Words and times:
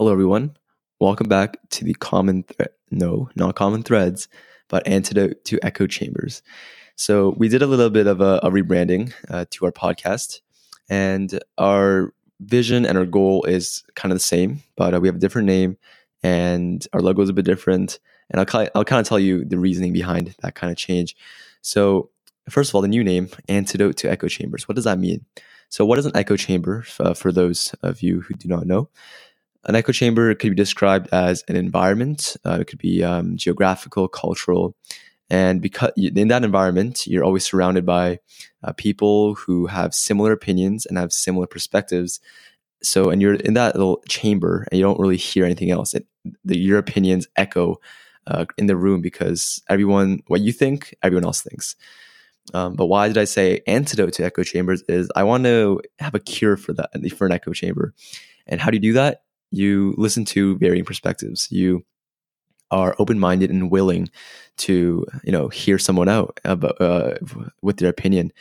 Hello, 0.00 0.12
everyone. 0.12 0.56
Welcome 0.98 1.28
back 1.28 1.58
to 1.72 1.84
the 1.84 1.92
common, 1.92 2.46
no, 2.90 3.28
not 3.36 3.54
common 3.54 3.82
threads, 3.82 4.28
but 4.68 4.88
antidote 4.88 5.44
to 5.44 5.58
echo 5.62 5.86
chambers. 5.86 6.40
So 6.96 7.34
we 7.36 7.48
did 7.48 7.60
a 7.60 7.66
little 7.66 7.90
bit 7.90 8.06
of 8.06 8.22
a, 8.22 8.40
a 8.42 8.50
rebranding 8.50 9.12
uh, 9.28 9.44
to 9.50 9.66
our 9.66 9.72
podcast, 9.72 10.40
and 10.88 11.38
our 11.58 12.14
vision 12.40 12.86
and 12.86 12.96
our 12.96 13.04
goal 13.04 13.44
is 13.44 13.84
kind 13.94 14.10
of 14.10 14.16
the 14.16 14.24
same, 14.24 14.62
but 14.74 14.94
uh, 14.94 15.00
we 15.00 15.08
have 15.08 15.16
a 15.16 15.20
different 15.20 15.44
name, 15.44 15.76
and 16.22 16.86
our 16.94 17.02
logo 17.02 17.20
is 17.20 17.28
a 17.28 17.34
bit 17.34 17.44
different. 17.44 17.98
And 18.30 18.40
I'll 18.40 18.68
I'll 18.74 18.86
kind 18.86 19.00
of 19.00 19.06
tell 19.06 19.20
you 19.20 19.44
the 19.44 19.58
reasoning 19.58 19.92
behind 19.92 20.34
that 20.40 20.54
kind 20.54 20.70
of 20.70 20.78
change. 20.78 21.14
So 21.60 22.08
first 22.48 22.70
of 22.70 22.74
all, 22.74 22.80
the 22.80 22.88
new 22.88 23.04
name, 23.04 23.28
antidote 23.50 23.98
to 23.98 24.10
echo 24.10 24.28
chambers. 24.28 24.66
What 24.66 24.76
does 24.76 24.84
that 24.84 24.98
mean? 24.98 25.26
So, 25.70 25.84
what 25.84 26.00
is 26.00 26.06
an 26.06 26.16
echo 26.16 26.36
chamber? 26.36 26.84
Uh, 26.98 27.14
for 27.14 27.30
those 27.30 27.74
of 27.82 28.02
you 28.02 28.22
who 28.22 28.34
do 28.34 28.48
not 28.48 28.66
know, 28.66 28.88
an 29.64 29.74
echo 29.74 29.92
chamber 29.92 30.34
could 30.34 30.50
be 30.50 30.56
described 30.56 31.08
as 31.12 31.44
an 31.48 31.56
environment. 31.56 32.36
Uh, 32.44 32.58
it 32.60 32.66
could 32.66 32.78
be 32.78 33.04
um, 33.04 33.36
geographical, 33.36 34.08
cultural, 34.08 34.74
and 35.28 35.62
because 35.62 35.92
in 35.96 36.28
that 36.28 36.44
environment, 36.44 37.06
you're 37.06 37.24
always 37.24 37.44
surrounded 37.44 37.86
by 37.86 38.18
uh, 38.64 38.72
people 38.72 39.34
who 39.34 39.66
have 39.66 39.94
similar 39.94 40.32
opinions 40.32 40.86
and 40.86 40.98
have 40.98 41.12
similar 41.12 41.46
perspectives. 41.46 42.20
So, 42.82 43.10
and 43.10 43.22
you're 43.22 43.34
in 43.34 43.54
that 43.54 43.76
little 43.76 44.02
chamber, 44.08 44.66
and 44.70 44.78
you 44.78 44.84
don't 44.84 44.98
really 44.98 45.16
hear 45.16 45.44
anything 45.44 45.70
else. 45.70 45.94
It, 45.94 46.06
the, 46.44 46.58
your 46.58 46.78
opinions 46.78 47.28
echo 47.36 47.76
uh, 48.26 48.46
in 48.58 48.66
the 48.66 48.76
room 48.76 49.02
because 49.02 49.62
everyone, 49.68 50.20
what 50.26 50.40
you 50.40 50.52
think, 50.52 50.94
everyone 51.02 51.24
else 51.24 51.42
thinks. 51.42 51.76
Um, 52.54 52.74
but 52.74 52.86
why 52.86 53.06
did 53.06 53.18
I 53.18 53.24
say 53.24 53.60
antidote 53.66 54.14
to 54.14 54.24
echo 54.24 54.42
chambers? 54.42 54.82
Is 54.88 55.10
I 55.14 55.22
want 55.22 55.44
to 55.44 55.80
have 55.98 56.14
a 56.14 56.20
cure 56.20 56.56
for 56.56 56.72
that 56.72 56.90
for 57.16 57.26
an 57.26 57.32
echo 57.32 57.52
chamber. 57.52 57.94
And 58.46 58.60
how 58.60 58.70
do 58.70 58.76
you 58.76 58.80
do 58.80 58.92
that? 58.94 59.22
You 59.50 59.94
listen 59.96 60.24
to 60.26 60.56
varying 60.58 60.84
perspectives. 60.84 61.48
You 61.50 61.84
are 62.70 62.94
open-minded 62.98 63.50
and 63.50 63.70
willing 63.70 64.08
to 64.56 65.06
you 65.24 65.32
know 65.32 65.48
hear 65.48 65.78
someone 65.78 66.08
out 66.08 66.38
about, 66.44 66.80
uh, 66.80 67.14
with 67.62 67.78
their 67.78 67.88
opinion 67.88 68.32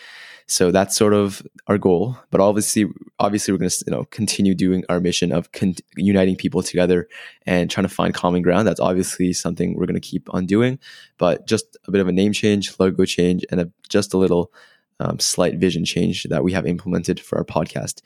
so 0.48 0.72
that's 0.72 0.96
sort 0.96 1.14
of 1.14 1.42
our 1.68 1.78
goal 1.78 2.18
but 2.30 2.42
obviously 2.42 2.86
obviously 3.20 3.54
we're 3.54 3.58
going 3.58 3.70
to 3.70 3.84
you 3.88 3.92
know 3.92 4.06
continue 4.06 4.54
doing 4.54 4.84
our 4.90 5.00
mission 5.00 5.32
of 5.32 5.52
con- 5.52 5.76
uniting 5.96 6.36
people 6.36 6.62
together 6.62 7.08
and 7.46 7.70
trying 7.70 7.88
to 7.88 7.94
find 7.94 8.14
common 8.14 8.42
ground 8.42 8.68
that's 8.68 8.80
obviously 8.80 9.34
something 9.34 9.76
we're 9.76 9.86
going 9.86 10.00
to 10.00 10.00
keep 10.00 10.32
on 10.34 10.46
doing 10.46 10.78
but 11.18 11.48
just 11.48 11.78
a 11.88 11.92
bit 11.92 12.02
of 12.02 12.08
a 12.08 12.12
name 12.12 12.34
change 12.34 12.78
logo 12.80 13.06
change 13.06 13.46
and 13.52 13.62
a, 13.62 13.72
just 13.88 14.14
a 14.14 14.18
little 14.18 14.52
um, 15.00 15.20
slight 15.20 15.56
vision 15.56 15.86
change 15.86 16.24
that 16.24 16.44
we 16.44 16.52
have 16.52 16.66
implemented 16.66 17.20
for 17.20 17.38
our 17.38 17.46
podcast 17.46 18.02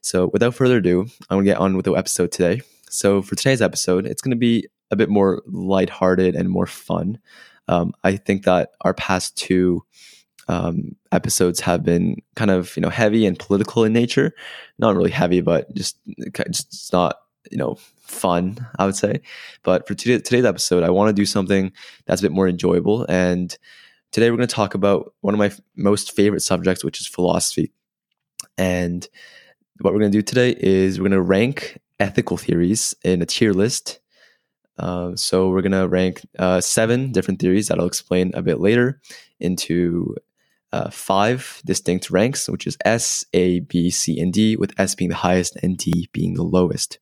so 0.00 0.30
without 0.32 0.54
further 0.54 0.78
ado 0.78 1.06
i'm 1.30 1.36
going 1.36 1.44
to 1.44 1.50
get 1.50 1.58
on 1.58 1.76
with 1.76 1.84
the 1.84 1.92
episode 1.92 2.30
today 2.30 2.60
so 2.88 3.20
for 3.22 3.34
today's 3.34 3.62
episode 3.62 4.06
it's 4.06 4.22
going 4.22 4.30
to 4.30 4.36
be 4.36 4.66
a 4.90 4.96
bit 4.96 5.08
more 5.08 5.42
lighthearted 5.46 6.34
and 6.34 6.48
more 6.48 6.66
fun. 6.66 7.18
Um, 7.68 7.92
I 8.04 8.16
think 8.16 8.44
that 8.44 8.70
our 8.82 8.94
past 8.94 9.36
two 9.36 9.84
um, 10.48 10.94
episodes 11.10 11.60
have 11.60 11.82
been 11.82 12.22
kind 12.36 12.50
of 12.50 12.76
you 12.76 12.80
know 12.80 12.88
heavy 12.88 13.26
and 13.26 13.38
political 13.38 13.84
in 13.84 13.92
nature. 13.92 14.32
Not 14.78 14.94
really 14.94 15.10
heavy, 15.10 15.40
but 15.40 15.72
just 15.74 15.98
just 16.50 16.92
not 16.92 17.18
you 17.50 17.58
know 17.58 17.78
fun. 17.98 18.64
I 18.78 18.86
would 18.86 18.96
say. 18.96 19.20
But 19.64 19.88
for 19.88 19.94
today, 19.94 20.18
today's 20.18 20.44
episode, 20.44 20.84
I 20.84 20.90
want 20.90 21.08
to 21.08 21.20
do 21.20 21.26
something 21.26 21.72
that's 22.06 22.20
a 22.20 22.24
bit 22.24 22.32
more 22.32 22.48
enjoyable. 22.48 23.04
And 23.08 23.56
today 24.12 24.30
we're 24.30 24.36
going 24.36 24.48
to 24.48 24.54
talk 24.54 24.74
about 24.74 25.14
one 25.20 25.34
of 25.34 25.38
my 25.38 25.46
f- 25.46 25.60
most 25.76 26.12
favorite 26.12 26.40
subjects, 26.40 26.84
which 26.84 27.00
is 27.00 27.06
philosophy. 27.06 27.72
And 28.58 29.06
what 29.80 29.92
we're 29.92 30.00
going 30.00 30.12
to 30.12 30.18
do 30.18 30.22
today 30.22 30.56
is 30.58 30.98
we're 30.98 31.08
going 31.08 31.12
to 31.12 31.22
rank 31.22 31.78
ethical 32.00 32.36
theories 32.36 32.94
in 33.04 33.22
a 33.22 33.26
tier 33.26 33.52
list 33.52 34.00
uh, 34.78 35.16
so 35.16 35.48
we're 35.48 35.62
gonna 35.62 35.88
rank 35.88 36.26
uh, 36.38 36.60
seven 36.60 37.12
different 37.12 37.40
theories 37.40 37.68
that 37.68 37.78
I'll 37.78 37.86
explain 37.86 38.32
a 38.34 38.42
bit 38.42 38.60
later 38.60 39.00
into 39.40 40.14
uh, 40.72 40.90
five 40.90 41.62
distinct 41.64 42.10
ranks, 42.10 42.48
which 42.48 42.66
is 42.66 42.76
S, 42.84 43.24
A, 43.32 43.60
B, 43.60 43.90
C, 43.90 44.20
and 44.20 44.32
D, 44.32 44.56
with 44.56 44.78
S 44.78 44.94
being 44.94 45.08
the 45.08 45.16
highest 45.16 45.56
and 45.62 45.78
D 45.78 46.08
being 46.12 46.34
the 46.34 46.42
lowest. 46.42 46.98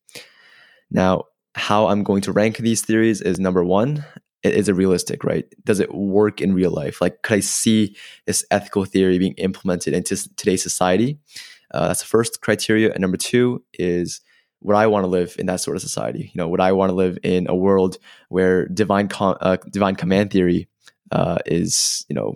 Now, 0.91 1.25
how 1.57 1.89
I'm 1.89 2.05
going 2.05 2.23
to 2.23 2.33
rank 2.33 2.59
these 2.59 2.83
theories 2.83 3.21
is 3.21 3.41
number 3.41 3.65
one, 3.65 4.05
is 4.45 4.69
it 4.69 4.75
realistic, 4.75 5.25
right? 5.25 5.47
Does 5.65 5.81
it 5.81 5.95
work 5.95 6.41
in 6.41 6.55
real 6.55 6.71
life? 6.71 7.01
Like, 7.01 7.23
could 7.23 7.37
I 7.37 7.41
see 7.41 7.97
this 8.27 8.45
ethical 8.51 8.85
theory 8.85 9.19
being 9.19 9.35
implemented 9.35 9.95
into 9.95 10.17
today's 10.37 10.63
society? 10.63 11.19
Uh, 11.73 11.89
that's 11.89 12.01
the 12.01 12.07
first 12.07 12.41
criteria. 12.41 12.93
And 12.93 13.01
number 13.01 13.17
two 13.17 13.65
is 13.75 14.21
would 14.61 14.77
I 14.77 14.87
want 14.87 15.05
to 15.05 15.09
live 15.09 15.37
in 15.39 15.47
that 15.47 15.61
sort 15.61 15.77
of 15.77 15.83
society? 15.83 16.31
You 16.33 16.39
know, 16.39 16.49
would 16.49 16.61
I 16.61 16.73
want 16.73 16.91
to 16.91 16.95
live 16.95 17.19
in 17.23 17.47
a 17.49 17.55
world 17.55 17.99
where 18.29 18.67
divine 18.67 19.09
com- 19.09 19.37
uh, 19.41 19.59
divine 19.71 19.95
command 19.95 20.31
theory 20.31 20.69
uh, 21.13 21.39
is 21.47 22.07
you 22.09 22.15
know 22.15 22.35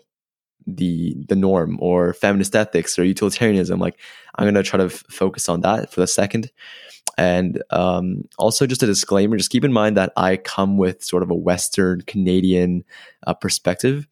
the 0.67 1.17
the 1.29 1.37
norm, 1.37 1.79
or 1.81 2.13
feminist 2.13 2.55
ethics, 2.55 2.99
or 2.99 3.05
utilitarianism? 3.05 3.81
Like, 3.81 3.99
I'm 4.35 4.47
gonna 4.47 4.63
try 4.63 4.79
to 4.79 4.87
f- 4.87 5.05
focus 5.11 5.49
on 5.49 5.63
that 5.63 5.91
for 5.91 6.01
the 6.01 6.07
second. 6.07 6.51
And 7.19 7.63
um, 7.71 8.23
also, 8.39 8.65
just 8.65 8.83
a 8.83 8.87
disclaimer: 8.87 9.37
just 9.37 9.51
keep 9.51 9.65
in 9.65 9.73
mind 9.73 9.97
that 9.97 10.13
I 10.17 10.37
come 10.37 10.79
with 10.79 11.05
sort 11.05 11.25
of 11.25 11.31
a 11.31 11.35
Western 11.35 12.01
Canadian 12.03 12.85
uh, 13.27 13.35
perspective. 13.35 14.07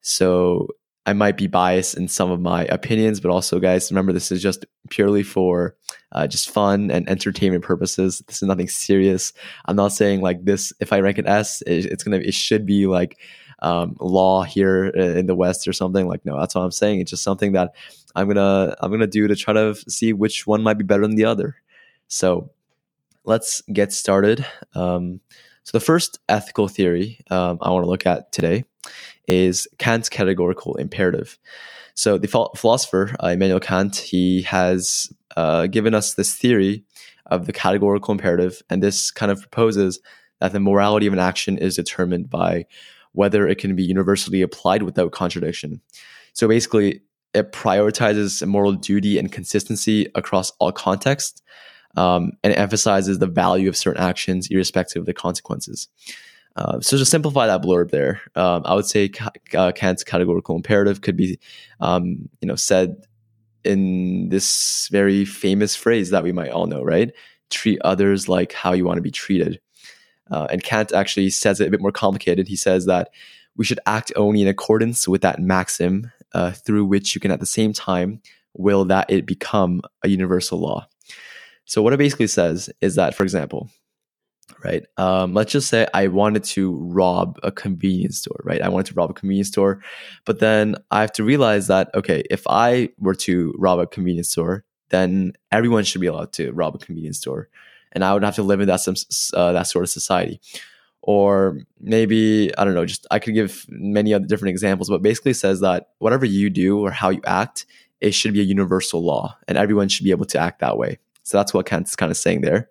So 0.00 0.68
I 1.04 1.14
might 1.14 1.36
be 1.36 1.48
biased 1.48 1.96
in 1.96 2.06
some 2.06 2.30
of 2.30 2.40
my 2.40 2.64
opinions, 2.66 3.18
but 3.18 3.30
also, 3.30 3.58
guys, 3.58 3.90
remember 3.90 4.12
this 4.12 4.30
is 4.30 4.40
just 4.40 4.66
purely 4.88 5.24
for 5.24 5.74
uh, 6.12 6.28
just 6.28 6.48
fun 6.48 6.92
and 6.92 7.08
entertainment 7.08 7.64
purposes. 7.64 8.22
This 8.28 8.36
is 8.36 8.48
nothing 8.48 8.68
serious. 8.68 9.32
I'm 9.64 9.74
not 9.74 9.92
saying 9.92 10.20
like 10.20 10.44
this. 10.44 10.72
If 10.78 10.92
I 10.92 11.00
rank 11.00 11.18
an 11.18 11.26
S, 11.26 11.60
it, 11.62 11.86
it's 11.86 12.04
gonna 12.04 12.18
it 12.18 12.34
should 12.34 12.64
be 12.64 12.86
like 12.86 13.18
um, 13.60 13.96
law 13.98 14.44
here 14.44 14.84
in 14.86 15.26
the 15.26 15.34
West 15.34 15.66
or 15.66 15.72
something. 15.72 16.06
Like 16.06 16.24
no, 16.24 16.38
that's 16.38 16.54
what 16.54 16.62
I'm 16.62 16.70
saying. 16.70 17.00
It's 17.00 17.10
just 17.10 17.24
something 17.24 17.50
that 17.52 17.74
I'm 18.14 18.28
gonna 18.28 18.76
I'm 18.80 18.92
gonna 18.92 19.08
do 19.08 19.26
to 19.26 19.34
try 19.34 19.54
to 19.54 19.74
see 19.88 20.12
which 20.12 20.46
one 20.46 20.62
might 20.62 20.78
be 20.78 20.84
better 20.84 21.02
than 21.02 21.16
the 21.16 21.24
other. 21.24 21.56
So 22.08 22.50
let's 23.24 23.62
get 23.72 23.92
started. 23.92 24.44
Um, 24.74 25.20
so 25.62 25.76
the 25.76 25.84
first 25.84 26.18
ethical 26.28 26.66
theory 26.66 27.20
um, 27.30 27.58
I 27.60 27.70
want 27.70 27.84
to 27.84 27.90
look 27.90 28.06
at 28.06 28.32
today 28.32 28.64
is 29.26 29.68
Kant's 29.78 30.08
categorical 30.08 30.74
imperative. 30.76 31.38
So 31.94 32.16
the 32.16 32.28
philosopher 32.56 33.14
uh, 33.22 33.28
Immanuel 33.28 33.60
Kant 33.60 33.96
he 33.96 34.42
has 34.42 35.12
uh, 35.36 35.66
given 35.66 35.94
us 35.94 36.14
this 36.14 36.34
theory 36.34 36.84
of 37.26 37.46
the 37.46 37.52
categorical 37.52 38.12
imperative, 38.12 38.62
and 38.70 38.82
this 38.82 39.10
kind 39.10 39.30
of 39.30 39.40
proposes 39.40 40.00
that 40.40 40.52
the 40.52 40.60
morality 40.60 41.06
of 41.06 41.12
an 41.12 41.18
action 41.18 41.58
is 41.58 41.76
determined 41.76 42.30
by 42.30 42.64
whether 43.12 43.46
it 43.46 43.58
can 43.58 43.76
be 43.76 43.82
universally 43.82 44.40
applied 44.40 44.82
without 44.84 45.12
contradiction. 45.12 45.80
So 46.32 46.48
basically, 46.48 47.02
it 47.34 47.52
prioritizes 47.52 48.46
moral 48.46 48.72
duty 48.72 49.18
and 49.18 49.30
consistency 49.30 50.06
across 50.14 50.50
all 50.60 50.72
contexts, 50.72 51.42
um, 51.96 52.32
and 52.42 52.54
emphasizes 52.54 53.18
the 53.18 53.26
value 53.26 53.68
of 53.68 53.76
certain 53.76 54.02
actions 54.02 54.48
irrespective 54.50 55.00
of 55.00 55.06
the 55.06 55.14
consequences. 55.14 55.88
Uh, 56.56 56.80
so 56.80 56.96
to 56.96 57.04
simplify 57.04 57.46
that 57.46 57.62
blurb 57.62 57.90
there, 57.90 58.20
um, 58.34 58.62
I 58.64 58.74
would 58.74 58.86
say 58.86 59.10
uh, 59.54 59.72
Kant's 59.72 60.02
categorical 60.02 60.56
imperative 60.56 61.02
could 61.02 61.16
be, 61.16 61.38
um, 61.80 62.28
you 62.40 62.48
know, 62.48 62.56
said 62.56 63.06
in 63.64 64.28
this 64.28 64.88
very 64.90 65.24
famous 65.24 65.76
phrase 65.76 66.10
that 66.10 66.24
we 66.24 66.32
might 66.32 66.50
all 66.50 66.66
know, 66.66 66.82
right? 66.82 67.12
Treat 67.50 67.80
others 67.84 68.28
like 68.28 68.52
how 68.52 68.72
you 68.72 68.84
want 68.84 68.98
to 68.98 69.02
be 69.02 69.10
treated. 69.10 69.60
Uh, 70.30 70.46
and 70.50 70.62
Kant 70.62 70.92
actually 70.92 71.30
says 71.30 71.60
it 71.60 71.68
a 71.68 71.70
bit 71.70 71.80
more 71.80 71.92
complicated. 71.92 72.48
He 72.48 72.56
says 72.56 72.86
that 72.86 73.10
we 73.56 73.64
should 73.64 73.80
act 73.86 74.12
only 74.16 74.42
in 74.42 74.48
accordance 74.48 75.06
with 75.06 75.22
that 75.22 75.40
maxim, 75.40 76.10
uh, 76.34 76.52
through 76.52 76.84
which 76.84 77.14
you 77.14 77.20
can 77.20 77.30
at 77.30 77.40
the 77.40 77.46
same 77.46 77.72
time 77.72 78.20
will 78.54 78.84
that 78.86 79.10
it 79.10 79.26
become 79.26 79.80
a 80.02 80.08
universal 80.08 80.58
law. 80.58 80.86
So 81.68 81.82
what 81.82 81.92
it 81.92 81.98
basically 81.98 82.26
says 82.26 82.70
is 82.80 82.94
that, 82.94 83.14
for 83.14 83.24
example, 83.24 83.68
right? 84.64 84.84
Um, 84.96 85.34
let's 85.34 85.52
just 85.52 85.68
say 85.68 85.86
I 85.92 86.08
wanted 86.08 86.42
to 86.44 86.74
rob 86.76 87.38
a 87.42 87.52
convenience 87.52 88.18
store, 88.18 88.40
right? 88.42 88.62
I 88.62 88.70
wanted 88.70 88.86
to 88.86 88.94
rob 88.94 89.10
a 89.10 89.14
convenience 89.14 89.48
store, 89.48 89.82
but 90.24 90.40
then 90.40 90.76
I 90.90 91.02
have 91.02 91.12
to 91.12 91.24
realize 91.24 91.66
that 91.66 91.90
okay, 91.94 92.24
if 92.30 92.46
I 92.48 92.88
were 92.98 93.14
to 93.16 93.54
rob 93.58 93.80
a 93.80 93.86
convenience 93.86 94.30
store, 94.30 94.64
then 94.88 95.34
everyone 95.52 95.84
should 95.84 96.00
be 96.00 96.06
allowed 96.06 96.32
to 96.32 96.52
rob 96.52 96.74
a 96.74 96.78
convenience 96.78 97.18
store, 97.18 97.50
and 97.92 98.02
I 98.02 98.14
would 98.14 98.24
have 98.24 98.36
to 98.36 98.42
live 98.42 98.60
in 98.60 98.68
that 98.68 98.80
some 98.80 98.94
uh, 99.34 99.52
that 99.52 99.66
sort 99.66 99.84
of 99.84 99.90
society. 99.90 100.40
Or 101.02 101.58
maybe 101.78 102.50
I 102.56 102.64
don't 102.64 102.74
know. 102.74 102.86
Just 102.86 103.06
I 103.10 103.18
could 103.18 103.34
give 103.34 103.66
many 103.68 104.14
other 104.14 104.26
different 104.26 104.50
examples, 104.50 104.88
but 104.88 105.02
basically 105.02 105.34
says 105.34 105.60
that 105.60 105.90
whatever 105.98 106.24
you 106.24 106.48
do 106.48 106.80
or 106.80 106.90
how 106.90 107.10
you 107.10 107.20
act, 107.26 107.66
it 108.00 108.12
should 108.12 108.32
be 108.32 108.40
a 108.40 108.44
universal 108.44 109.04
law, 109.04 109.36
and 109.46 109.58
everyone 109.58 109.88
should 109.88 110.04
be 110.04 110.12
able 110.12 110.26
to 110.26 110.38
act 110.38 110.60
that 110.60 110.78
way. 110.78 110.98
So 111.28 111.36
that's 111.36 111.52
what 111.52 111.66
Kant's 111.66 111.94
kind 111.94 112.10
of 112.10 112.16
saying 112.16 112.40
there. 112.40 112.70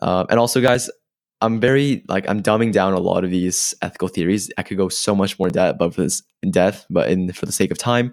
Um, 0.00 0.26
and 0.30 0.38
also, 0.38 0.60
guys, 0.60 0.88
I'm 1.42 1.58
very 1.58 2.04
like 2.08 2.28
I'm 2.28 2.42
dumbing 2.42 2.72
down 2.72 2.92
a 2.92 3.00
lot 3.00 3.24
of 3.24 3.30
these 3.30 3.74
ethical 3.82 4.08
theories. 4.08 4.50
I 4.58 4.62
could 4.62 4.76
go 4.76 4.88
so 4.88 5.14
much 5.14 5.38
more 5.38 5.48
depth, 5.48 5.78
but 5.78 5.94
for 5.94 6.02
this 6.02 6.22
in 6.42 6.50
depth, 6.50 6.86
but 6.90 7.10
in 7.10 7.32
for 7.32 7.46
the 7.46 7.52
sake 7.52 7.70
of 7.70 7.78
time, 7.78 8.12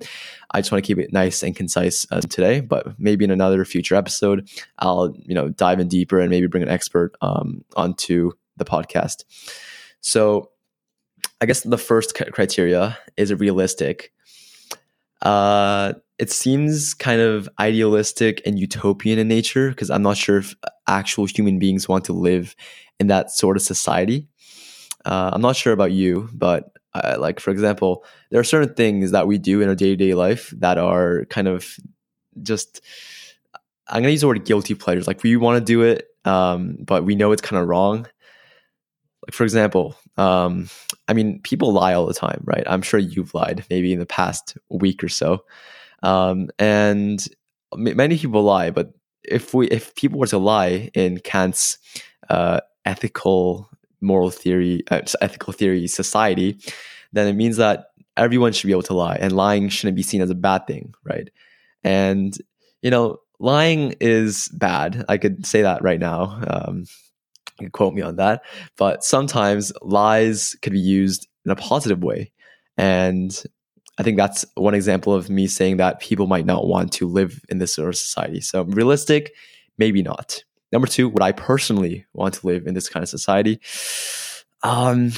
I 0.52 0.62
just 0.62 0.72
want 0.72 0.84
to 0.84 0.88
keep 0.88 0.98
it 0.98 1.12
nice 1.12 1.44
and 1.44 1.56
concise 1.56 2.06
uh, 2.10 2.22
today. 2.22 2.62
But 2.62 2.98
maybe 2.98 3.26
in 3.26 3.32
another 3.32 3.64
future 3.66 3.96
episode, 3.96 4.50
I'll 4.80 5.14
you 5.20 5.36
know 5.36 5.50
dive 5.50 5.80
in 5.80 5.90
deeper 5.90 6.20
and 6.20 6.30
maybe 6.30 6.48
bring 6.48 6.64
an 6.64 6.70
expert 6.70 7.16
um, 7.22 7.64
onto 7.76 8.32
the 8.56 8.66
podcast. 8.66 9.26
So, 10.00 10.52
I 11.42 11.46
guess 11.46 11.62
the 11.62 11.78
first 11.78 12.16
criteria 12.16 12.98
is 13.18 13.30
it 13.30 13.40
realistic. 13.40 14.14
Uh, 15.22 15.94
it 16.20 16.32
seems 16.32 16.94
kind 16.94 17.22
of 17.22 17.48
idealistic 17.60 18.42
and 18.46 18.60
utopian 18.60 19.20
in 19.20 19.28
nature 19.28 19.70
because 19.70 19.90
I'm 19.90 20.02
not 20.02 20.18
sure 20.18 20.38
if 20.38 20.56
actual 20.88 21.26
human 21.26 21.60
beings 21.60 21.88
want 21.88 22.06
to 22.06 22.14
live 22.14 22.56
in 23.00 23.08
that 23.08 23.32
sort 23.32 23.56
of 23.56 23.64
society. 23.64 24.28
Uh, 25.06 25.32
I'm 25.34 25.42
not 25.42 25.56
sure 25.56 25.74
about 25.74 25.92
you, 25.92 26.30
but 26.34 26.72
uh, 26.94 27.18
like 27.20 27.40
for 27.40 27.52
example, 27.52 28.04
there 28.32 28.40
are 28.40 28.46
certain 28.46 28.74
things 28.74 29.12
that 29.12 29.28
we 29.28 29.38
do 29.38 29.62
in 29.62 29.70
our 29.70 29.76
day 29.76 29.90
to 29.90 29.96
day 29.96 30.14
life 30.14 30.54
that 30.58 30.78
are 30.78 31.26
kind 31.26 31.48
of 31.48 31.78
just. 32.42 32.82
I'm 33.90 34.02
gonna 34.02 34.12
use 34.12 34.22
the 34.22 34.28
word 34.28 34.44
guilty 34.44 34.74
pleasures. 34.74 35.08
Like 35.08 35.24
we 35.24 35.38
want 35.38 35.60
to 35.60 35.64
do 35.64 35.84
it, 35.84 36.08
um, 36.26 36.78
but 36.82 37.06
we 37.06 37.16
know 37.16 37.32
it's 37.32 37.42
kind 37.42 37.62
of 37.62 37.70
wrong. 37.70 38.00
Like 39.26 39.34
for 39.34 39.44
example, 39.44 39.96
um, 40.18 40.70
I 41.08 41.14
mean, 41.14 41.40
people 41.42 41.72
lie 41.72 41.94
all 41.94 42.06
the 42.06 42.14
time, 42.14 42.42
right? 42.44 42.64
I'm 42.68 42.82
sure 42.82 43.00
you've 43.00 43.34
lied 43.34 43.66
maybe 43.70 43.94
in 43.94 44.00
the 44.00 44.06
past 44.06 44.58
week 44.70 45.04
or 45.04 45.10
so, 45.10 45.46
um, 46.04 46.50
and 46.60 47.26
many 47.76 48.18
people 48.18 48.44
lie. 48.44 48.72
But 48.72 48.94
if 49.24 49.54
we, 49.54 49.68
if 49.68 49.96
people 49.96 50.20
were 50.20 50.28
to 50.28 50.38
lie 50.38 50.90
in 50.94 51.20
Kant's 51.20 51.78
uh, 52.30 52.62
ethical 52.86 53.70
moral 54.02 54.30
theory, 54.30 54.84
uh, 54.90 55.02
ethical 55.22 55.54
theory 55.54 55.88
society, 55.88 56.60
then 57.14 57.28
it 57.28 57.34
means 57.34 57.58
that 57.58 57.88
everyone 58.16 58.54
should 58.54 58.68
be 58.68 58.74
able 58.74 58.84
to 58.84 58.94
lie, 58.94 59.18
and 59.20 59.34
lying 59.34 59.70
shouldn't 59.70 59.96
be 59.96 60.04
seen 60.04 60.22
as 60.22 60.30
a 60.30 60.36
bad 60.36 60.68
thing, 60.68 60.94
right? 61.04 61.30
And 61.84 62.36
you 62.82 62.92
know, 62.92 63.18
lying 63.40 63.96
is 64.00 64.50
bad. 64.54 65.06
I 65.10 65.18
could 65.18 65.46
say 65.46 65.62
that 65.62 65.82
right 65.82 66.00
now. 66.00 66.42
Um, 66.48 66.86
you 67.60 67.66
can 67.66 67.72
quote 67.72 67.94
me 67.94 68.02
on 68.02 68.18
that. 68.18 68.44
But 68.78 69.04
sometimes 69.04 69.74
lies 69.82 70.56
could 70.62 70.74
be 70.74 70.80
used 70.80 71.28
in 71.46 71.52
a 71.52 71.56
positive 71.56 72.04
way, 72.04 72.32
and 72.78 73.44
I 73.98 74.04
think 74.04 74.18
that's 74.18 74.46
one 74.56 74.76
example 74.76 75.14
of 75.14 75.30
me 75.30 75.48
saying 75.48 75.78
that 75.78 76.00
people 76.00 76.28
might 76.28 76.46
not 76.46 76.68
want 76.68 76.92
to 76.94 77.08
live 77.08 77.44
in 77.50 77.58
this 77.58 77.74
sort 77.74 77.90
of 77.90 77.98
society. 77.98 78.42
So 78.42 78.64
realistic, 78.64 79.34
maybe 79.78 80.04
not. 80.04 80.44
Number 80.72 80.88
two, 80.88 81.10
would 81.10 81.24
I 81.24 81.32
personally 81.32 82.06
want 82.14 82.36
to 82.36 82.48
live 82.48 82.68
in 82.68 82.74
this 82.74 82.90
kind 82.90 83.04
of 83.04 83.10
society? 83.10 83.60
Um, 84.64 85.14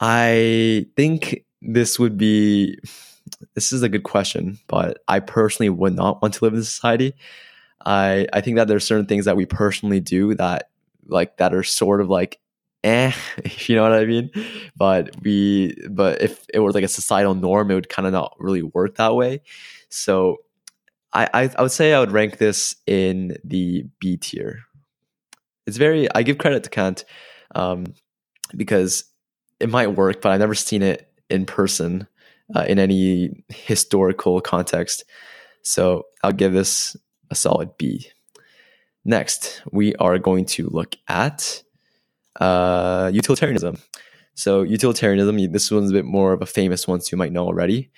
I 0.00 0.86
think 0.96 1.44
this 1.60 1.98
would 1.98 2.16
be 2.16 2.78
this 3.54 3.72
is 3.72 3.82
a 3.82 3.88
good 3.88 4.02
question, 4.02 4.58
but 4.66 4.98
I 5.08 5.20
personally 5.20 5.70
would 5.70 5.94
not 5.94 6.20
want 6.22 6.34
to 6.34 6.44
live 6.44 6.54
in 6.54 6.60
this 6.60 6.72
society. 6.72 7.14
I 7.84 8.26
I 8.32 8.40
think 8.40 8.56
that 8.56 8.66
there 8.66 8.76
are 8.76 8.80
certain 8.80 9.06
things 9.06 9.26
that 9.26 9.36
we 9.36 9.46
personally 9.46 10.00
do 10.00 10.34
that 10.34 10.70
like 11.06 11.36
that 11.36 11.54
are 11.54 11.62
sort 11.62 12.00
of 12.00 12.08
like 12.08 12.40
eh, 12.84 13.12
if 13.38 13.68
you 13.68 13.76
know 13.76 13.82
what 13.82 13.92
I 13.92 14.04
mean? 14.04 14.30
But 14.76 15.16
we 15.22 15.76
but 15.90 16.22
if 16.22 16.44
it 16.52 16.60
were 16.60 16.72
like 16.72 16.84
a 16.84 16.88
societal 16.88 17.34
norm, 17.34 17.70
it 17.70 17.74
would 17.74 17.88
kind 17.88 18.06
of 18.06 18.12
not 18.12 18.34
really 18.38 18.62
work 18.62 18.96
that 18.96 19.14
way. 19.14 19.42
So 19.88 20.38
I, 21.12 21.28
I, 21.34 21.50
I 21.58 21.62
would 21.62 21.72
say 21.72 21.92
I 21.92 22.00
would 22.00 22.12
rank 22.12 22.38
this 22.38 22.76
in 22.86 23.36
the 23.44 23.84
B 23.98 24.16
tier. 24.16 24.60
It's 25.66 25.76
very 25.76 26.08
I 26.14 26.22
give 26.22 26.38
credit 26.38 26.64
to 26.64 26.70
Kant 26.70 27.04
um, 27.54 27.94
because 28.56 29.04
it 29.60 29.68
might 29.68 29.88
work, 29.88 30.20
but 30.20 30.32
I've 30.32 30.40
never 30.40 30.54
seen 30.54 30.82
it 30.82 31.08
in 31.30 31.46
person 31.46 32.06
uh, 32.54 32.64
in 32.68 32.78
any 32.78 33.44
historical 33.48 34.40
context. 34.40 35.04
So 35.62 36.06
I'll 36.22 36.32
give 36.32 36.52
this 36.52 36.96
a 37.30 37.34
solid 37.34 37.76
B. 37.78 38.08
Next, 39.04 39.62
we 39.70 39.94
are 39.96 40.18
going 40.18 40.44
to 40.46 40.68
look 40.68 40.96
at 41.08 41.62
uh, 42.40 43.10
utilitarianism. 43.12 43.78
So 44.34 44.62
utilitarianism, 44.62 45.52
this 45.52 45.70
one's 45.70 45.90
a 45.90 45.94
bit 45.94 46.04
more 46.04 46.32
of 46.32 46.42
a 46.42 46.46
famous 46.46 46.88
one, 46.88 47.00
so 47.00 47.10
you 47.12 47.18
might 47.18 47.32
know 47.32 47.44
already 47.44 47.90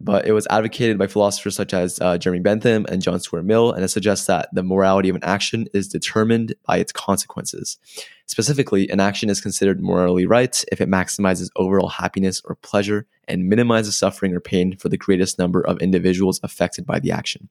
but 0.00 0.26
it 0.26 0.32
was 0.32 0.46
advocated 0.50 0.98
by 0.98 1.06
philosophers 1.06 1.56
such 1.56 1.74
as 1.74 2.00
uh, 2.00 2.18
Jeremy 2.18 2.40
Bentham 2.40 2.86
and 2.88 3.02
John 3.02 3.20
Stuart 3.20 3.44
Mill, 3.44 3.72
and 3.72 3.84
it 3.84 3.88
suggests 3.88 4.26
that 4.26 4.48
the 4.52 4.62
morality 4.62 5.08
of 5.08 5.16
an 5.16 5.24
action 5.24 5.66
is 5.74 5.88
determined 5.88 6.54
by 6.66 6.78
its 6.78 6.92
consequences. 6.92 7.78
Specifically, 8.26 8.88
an 8.90 9.00
action 9.00 9.30
is 9.30 9.40
considered 9.40 9.80
morally 9.80 10.26
right 10.26 10.64
if 10.70 10.80
it 10.80 10.88
maximizes 10.88 11.48
overall 11.56 11.88
happiness 11.88 12.42
or 12.44 12.56
pleasure 12.56 13.06
and 13.26 13.48
minimizes 13.48 13.96
suffering 13.96 14.34
or 14.34 14.40
pain 14.40 14.76
for 14.76 14.88
the 14.88 14.96
greatest 14.96 15.38
number 15.38 15.60
of 15.62 15.78
individuals 15.78 16.40
affected 16.42 16.84
by 16.86 16.98
the 16.98 17.10
action. 17.10 17.48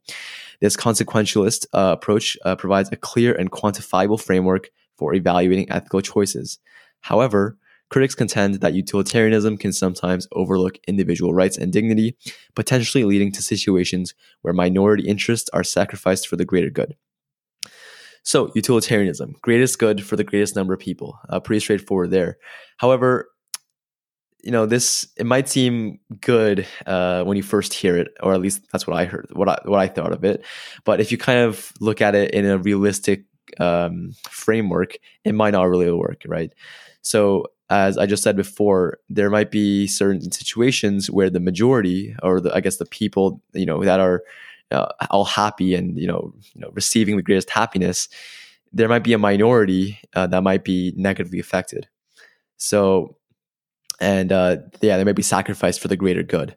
This 0.59 0.77
consequentialist 0.77 1.65
uh, 1.73 1.95
approach 1.97 2.37
uh, 2.45 2.55
provides 2.55 2.89
a 2.91 2.95
clear 2.95 3.33
and 3.33 3.51
quantifiable 3.51 4.21
framework 4.21 4.69
for 4.97 5.13
evaluating 5.13 5.71
ethical 5.71 6.01
choices. 6.01 6.59
However, 7.01 7.57
Critics 7.89 8.15
contend 8.15 8.55
that 8.55 8.73
utilitarianism 8.73 9.57
can 9.57 9.71
sometimes 9.71 10.27
overlook 10.33 10.77
individual 10.87 11.33
rights 11.33 11.57
and 11.57 11.71
dignity, 11.71 12.17
potentially 12.53 13.05
leading 13.05 13.31
to 13.31 13.41
situations 13.41 14.13
where 14.41 14.53
minority 14.53 15.07
interests 15.07 15.49
are 15.53 15.63
sacrificed 15.63 16.27
for 16.27 16.35
the 16.35 16.43
greater 16.43 16.69
good. 16.69 16.95
So, 18.23 18.51
utilitarianism, 18.55 19.35
greatest 19.41 19.79
good 19.79 20.03
for 20.03 20.17
the 20.17 20.25
greatest 20.25 20.53
number 20.53 20.73
of 20.73 20.81
people. 20.81 21.17
Uh, 21.29 21.39
pretty 21.39 21.61
straightforward 21.61 22.11
there. 22.11 22.37
However, 22.75 23.29
you 24.43 24.51
know 24.51 24.65
this 24.65 25.07
it 25.17 25.25
might 25.25 25.49
seem 25.49 25.99
good 26.21 26.67
uh, 26.85 27.23
when 27.23 27.37
you 27.37 27.43
first 27.43 27.73
hear 27.73 27.97
it, 27.97 28.09
or 28.21 28.33
at 28.33 28.41
least 28.41 28.61
that's 28.71 28.85
what 28.85 28.97
I 28.97 29.05
heard, 29.05 29.27
what 29.31 29.47
I 29.47 29.57
what 29.63 29.79
I 29.79 29.87
thought 29.87 30.11
of 30.11 30.25
it. 30.25 30.43
But 30.83 30.99
if 30.99 31.09
you 31.09 31.17
kind 31.17 31.39
of 31.39 31.71
look 31.79 32.01
at 32.01 32.15
it 32.15 32.31
in 32.31 32.45
a 32.45 32.57
realistic 32.57 33.23
um, 33.59 34.13
framework, 34.29 34.97
it 35.23 35.33
might 35.33 35.51
not 35.51 35.69
really 35.69 35.91
work, 35.91 36.23
right? 36.25 36.53
So 37.01 37.45
as 37.69 37.97
I 37.97 38.05
just 38.05 38.23
said 38.23 38.35
before, 38.35 38.99
there 39.09 39.29
might 39.29 39.51
be 39.51 39.87
certain 39.87 40.31
situations 40.31 41.11
where 41.11 41.29
the 41.29 41.39
majority, 41.39 42.15
or 42.23 42.39
the, 42.39 42.53
I 42.55 42.61
guess 42.61 42.77
the 42.77 42.85
people, 42.85 43.41
you 43.53 43.65
know, 43.65 43.83
that 43.83 43.99
are 43.99 44.23
uh, 44.71 44.87
all 45.09 45.25
happy 45.25 45.75
and 45.75 45.97
you 45.97 46.07
know, 46.07 46.33
you 46.53 46.61
know, 46.61 46.69
receiving 46.73 47.17
the 47.17 47.23
greatest 47.23 47.49
happiness, 47.49 48.09
there 48.73 48.89
might 48.89 49.03
be 49.03 49.13
a 49.13 49.17
minority 49.17 49.99
uh, 50.13 50.27
that 50.27 50.43
might 50.43 50.63
be 50.63 50.93
negatively 50.95 51.39
affected. 51.39 51.87
So, 52.57 53.17
and 53.99 54.31
uh, 54.31 54.57
yeah, 54.81 54.97
they 54.97 55.03
might 55.03 55.15
be 55.15 55.21
sacrificed 55.21 55.81
for 55.81 55.87
the 55.87 55.97
greater 55.97 56.23
good. 56.23 56.55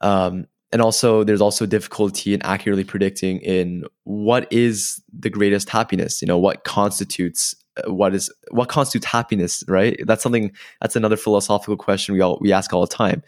Um, 0.00 0.46
and 0.72 0.80
also, 0.80 1.24
there's 1.24 1.40
also 1.40 1.66
difficulty 1.66 2.32
in 2.32 2.42
accurately 2.42 2.84
predicting 2.84 3.40
in 3.40 3.84
what 4.04 4.46
is 4.52 5.02
the 5.12 5.30
greatest 5.30 5.68
happiness. 5.68 6.22
You 6.22 6.28
know, 6.28 6.38
what 6.38 6.64
constitutes 6.64 7.56
what 7.86 8.14
is 8.14 8.32
what 8.50 8.68
constitutes 8.68 9.06
happiness 9.06 9.64
right? 9.68 10.00
That's 10.04 10.22
something 10.22 10.52
that's 10.80 10.96
another 10.96 11.16
philosophical 11.16 11.76
question 11.76 12.14
we 12.14 12.20
all 12.20 12.38
we 12.40 12.52
ask 12.52 12.72
all 12.72 12.82
the 12.82 12.94
time. 12.94 13.22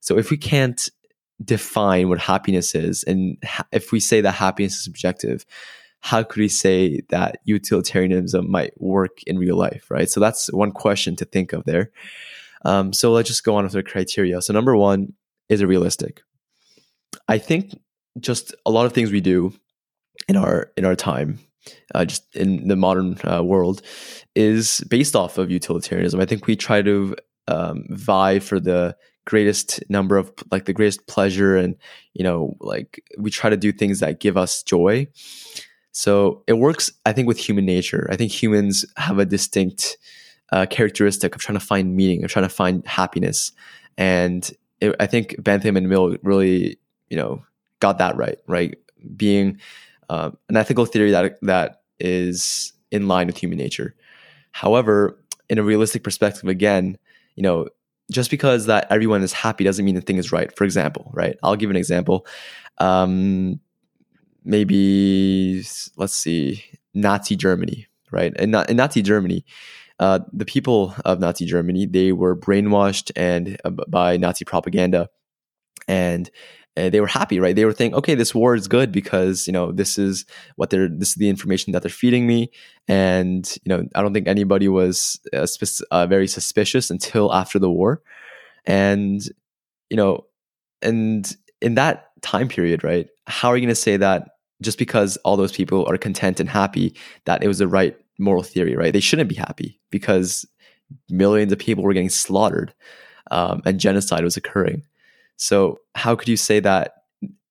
So 0.00 0.18
if 0.18 0.30
we 0.30 0.36
can't 0.36 0.88
define 1.44 2.08
what 2.08 2.20
happiness 2.20 2.74
is 2.74 3.02
and 3.04 3.38
ha- 3.44 3.66
if 3.72 3.92
we 3.92 4.00
say 4.00 4.20
that 4.20 4.32
happiness 4.32 4.74
is 4.74 4.84
subjective 4.84 5.44
how 6.00 6.22
could 6.22 6.40
we 6.40 6.48
say 6.48 7.00
that 7.08 7.38
utilitarianism 7.44 8.48
might 8.50 8.78
work 8.80 9.22
in 9.26 9.38
real 9.38 9.56
life 9.56 9.90
right? 9.90 10.08
So 10.08 10.20
that's 10.20 10.52
one 10.52 10.70
question 10.70 11.16
to 11.16 11.24
think 11.24 11.52
of 11.52 11.64
there. 11.64 11.90
Um, 12.64 12.92
so 12.92 13.10
let's 13.10 13.28
just 13.28 13.42
go 13.42 13.56
on 13.56 13.64
with 13.64 13.72
the 13.72 13.82
criteria. 13.82 14.40
So 14.42 14.52
number 14.52 14.76
one 14.76 15.14
is 15.48 15.60
it 15.60 15.66
realistic 15.66 16.22
i 17.28 17.38
think 17.38 17.78
just 18.20 18.54
a 18.66 18.70
lot 18.70 18.86
of 18.86 18.92
things 18.92 19.10
we 19.10 19.20
do 19.20 19.52
in 20.28 20.36
our 20.36 20.70
in 20.76 20.84
our 20.84 20.96
time 20.96 21.38
uh, 21.94 22.04
just 22.04 22.34
in 22.34 22.68
the 22.68 22.76
modern 22.76 23.18
uh, 23.24 23.42
world 23.42 23.82
is 24.34 24.80
based 24.88 25.16
off 25.16 25.38
of 25.38 25.50
utilitarianism. 25.50 26.20
I 26.20 26.26
think 26.26 26.46
we 26.46 26.56
try 26.56 26.82
to 26.82 27.16
um, 27.48 27.86
vie 27.90 28.38
for 28.38 28.60
the 28.60 28.96
greatest 29.26 29.82
number 29.88 30.16
of 30.18 30.30
like 30.50 30.66
the 30.66 30.72
greatest 30.72 31.06
pleasure 31.06 31.56
and 31.56 31.76
you 32.12 32.22
know 32.22 32.56
like 32.60 33.02
we 33.16 33.30
try 33.30 33.48
to 33.48 33.56
do 33.56 33.72
things 33.72 34.00
that 34.00 34.20
give 34.20 34.36
us 34.36 34.62
joy. 34.62 35.06
So 35.92 36.42
it 36.46 36.54
works 36.54 36.90
i 37.06 37.12
think 37.12 37.28
with 37.28 37.38
human 37.38 37.64
nature. 37.64 38.08
I 38.10 38.16
think 38.16 38.32
humans 38.32 38.84
have 38.96 39.18
a 39.18 39.26
distinct 39.26 39.96
uh, 40.52 40.66
characteristic 40.66 41.34
of 41.34 41.40
trying 41.40 41.58
to 41.58 41.64
find 41.64 41.96
meaning 41.96 42.24
of 42.24 42.30
trying 42.30 42.44
to 42.44 42.54
find 42.54 42.86
happiness. 42.86 43.52
And 43.96 44.50
it, 44.80 44.94
i 45.00 45.06
think 45.06 45.36
bentham 45.42 45.76
and 45.76 45.88
mill 45.88 46.16
really 46.22 46.78
you 47.08 47.16
know 47.16 47.44
got 47.80 47.98
that 47.98 48.16
right 48.16 48.38
right 48.46 48.76
being 49.16 49.58
uh, 50.08 50.30
an 50.48 50.56
ethical 50.56 50.86
theory 50.86 51.10
that 51.10 51.38
that 51.42 51.82
is 52.00 52.72
in 52.90 53.08
line 53.08 53.26
with 53.26 53.36
human 53.36 53.58
nature. 53.58 53.94
However, 54.52 55.18
in 55.48 55.58
a 55.58 55.62
realistic 55.62 56.04
perspective, 56.04 56.48
again, 56.48 56.96
you 57.34 57.42
know, 57.42 57.68
just 58.10 58.30
because 58.30 58.66
that 58.66 58.86
everyone 58.90 59.22
is 59.22 59.32
happy 59.32 59.64
doesn't 59.64 59.84
mean 59.84 59.94
the 59.94 60.00
thing 60.00 60.18
is 60.18 60.32
right. 60.32 60.54
For 60.56 60.64
example, 60.64 61.10
right? 61.12 61.36
I'll 61.42 61.56
give 61.56 61.70
an 61.70 61.76
example. 61.76 62.26
Um, 62.78 63.60
maybe 64.44 65.64
let's 65.96 66.14
see, 66.14 66.64
Nazi 66.92 67.36
Germany, 67.36 67.86
right? 68.10 68.34
In, 68.36 68.54
in 68.54 68.76
Nazi 68.76 69.02
Germany, 69.02 69.44
uh, 69.98 70.20
the 70.32 70.44
people 70.44 70.94
of 71.04 71.20
Nazi 71.20 71.46
Germany 71.46 71.86
they 71.86 72.12
were 72.12 72.36
brainwashed 72.36 73.10
and 73.16 73.58
uh, 73.64 73.70
by 73.70 74.16
Nazi 74.16 74.44
propaganda, 74.44 75.08
and 75.88 76.30
they 76.76 77.00
were 77.00 77.06
happy, 77.06 77.38
right? 77.38 77.54
They 77.54 77.64
were 77.64 77.72
thinking, 77.72 77.96
okay, 77.96 78.14
this 78.14 78.34
war 78.34 78.54
is 78.54 78.66
good 78.68 78.90
because 78.90 79.46
you 79.46 79.52
know 79.52 79.72
this 79.72 79.98
is 79.98 80.24
what 80.56 80.70
they're 80.70 80.88
this 80.88 81.10
is 81.10 81.14
the 81.14 81.28
information 81.28 81.72
that 81.72 81.82
they're 81.82 81.90
feeding 81.90 82.26
me, 82.26 82.50
and 82.88 83.46
you 83.64 83.68
know 83.68 83.86
I 83.94 84.02
don't 84.02 84.12
think 84.12 84.28
anybody 84.28 84.68
was 84.68 85.20
uh, 85.32 85.46
spe- 85.46 85.84
uh, 85.90 86.06
very 86.06 86.26
suspicious 86.26 86.90
until 86.90 87.32
after 87.32 87.58
the 87.58 87.70
war, 87.70 88.02
and 88.66 89.22
you 89.90 89.96
know, 89.96 90.24
and 90.82 91.36
in 91.60 91.74
that 91.76 92.10
time 92.22 92.48
period, 92.48 92.82
right? 92.82 93.08
How 93.26 93.48
are 93.48 93.56
you 93.56 93.62
going 93.62 93.68
to 93.68 93.74
say 93.74 93.96
that 93.96 94.30
just 94.62 94.78
because 94.78 95.16
all 95.18 95.36
those 95.36 95.52
people 95.52 95.86
are 95.88 95.98
content 95.98 96.40
and 96.40 96.48
happy 96.48 96.96
that 97.26 97.42
it 97.42 97.48
was 97.48 97.58
the 97.58 97.68
right 97.68 97.96
moral 98.18 98.42
theory, 98.42 98.76
right? 98.76 98.92
They 98.92 99.00
shouldn't 99.00 99.28
be 99.28 99.34
happy 99.34 99.80
because 99.90 100.46
millions 101.10 101.52
of 101.52 101.58
people 101.58 101.84
were 101.84 101.92
getting 101.92 102.08
slaughtered 102.08 102.72
um, 103.30 103.62
and 103.64 103.80
genocide 103.80 104.24
was 104.24 104.36
occurring. 104.36 104.82
So 105.36 105.78
how 105.94 106.16
could 106.16 106.28
you 106.28 106.36
say 106.36 106.60
that? 106.60 106.94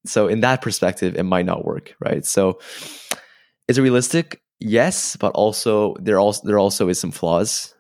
So 0.06 0.28
in 0.28 0.42
that 0.42 0.62
perspective, 0.62 1.16
it 1.16 1.24
might 1.24 1.46
not 1.46 1.66
work, 1.66 1.96
right? 2.00 2.26
So 2.26 2.60
is 3.68 3.78
it 3.78 3.82
realistic? 3.82 4.42
Yes, 4.60 5.16
but 5.16 5.30
also 5.34 5.96
there 6.00 6.20
also 6.20 6.42
there 6.46 6.60
also 6.60 6.90
is 6.90 7.00
some 7.00 7.12
flaws. 7.12 7.74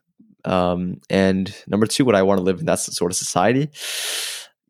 Um, 0.45 1.00
and 1.10 1.55
number 1.67 1.86
two, 1.86 2.03
would 2.05 2.15
I 2.15 2.24
want 2.24 2.39
to 2.39 2.43
live 2.43 2.60
in 2.60 2.65
that 2.65 2.79
sort 2.79 3.12
of 3.12 3.17
society? 3.17 3.69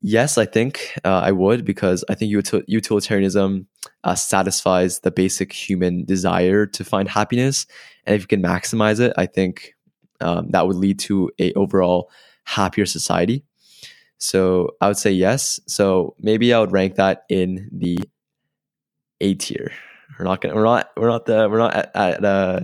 Yes, 0.01 0.37
I 0.37 0.45
think 0.45 0.99
uh, 1.05 1.21
I 1.23 1.31
would 1.31 1.63
because 1.63 2.03
I 2.09 2.15
think 2.15 2.31
util- 2.33 2.65
utilitarianism 2.67 3.67
uh, 4.03 4.15
satisfies 4.15 4.99
the 4.99 5.11
basic 5.11 5.53
human 5.53 6.03
desire 6.03 6.65
to 6.67 6.83
find 6.83 7.07
happiness, 7.07 7.65
and 8.05 8.15
if 8.15 8.21
you 8.21 8.27
can 8.27 8.43
maximize 8.43 8.99
it, 8.99 9.13
I 9.17 9.25
think 9.25 9.75
um, 10.19 10.49
that 10.49 10.67
would 10.67 10.75
lead 10.75 10.99
to 10.99 11.31
a 11.39 11.53
overall 11.53 12.11
happier 12.43 12.85
society. 12.85 13.45
So 14.17 14.69
I 14.79 14.87
would 14.87 14.97
say 14.97 15.11
yes. 15.11 15.59
So 15.67 16.15
maybe 16.19 16.53
I 16.53 16.59
would 16.59 16.71
rank 16.71 16.95
that 16.95 17.23
in 17.29 17.69
the 17.71 17.99
A 19.21 19.33
tier. 19.33 19.71
We're 20.17 20.25
not 20.25 20.41
gonna. 20.41 20.55
We're 20.55 20.63
not. 20.63 20.89
We're 20.95 21.09
not 21.09 21.25
the. 21.25 21.49
We're 21.49 21.57
not 21.57 21.73
at, 21.73 21.91
at 21.95 22.25
uh, 22.25 22.59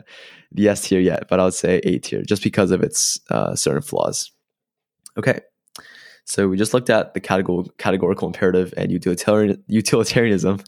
the 0.52 0.70
S 0.70 0.82
tier 0.82 1.00
yet, 1.00 1.28
but 1.30 1.40
I 1.40 1.46
would 1.46 1.54
say 1.54 1.80
A 1.84 2.00
tier 2.00 2.22
just 2.24 2.44
because 2.44 2.72
of 2.72 2.82
its 2.82 3.20
uh, 3.30 3.56
certain 3.56 3.82
flaws. 3.82 4.32
Okay. 5.18 5.40
So 6.26 6.48
we 6.48 6.58
just 6.58 6.76
looked 6.76 6.92
at 6.92 7.16
the 7.16 7.20
categorical, 7.20 8.28
imperative 8.28 8.72
and 8.78 8.92
utilitarian, 8.92 9.64
utilitarianism. 9.68 10.62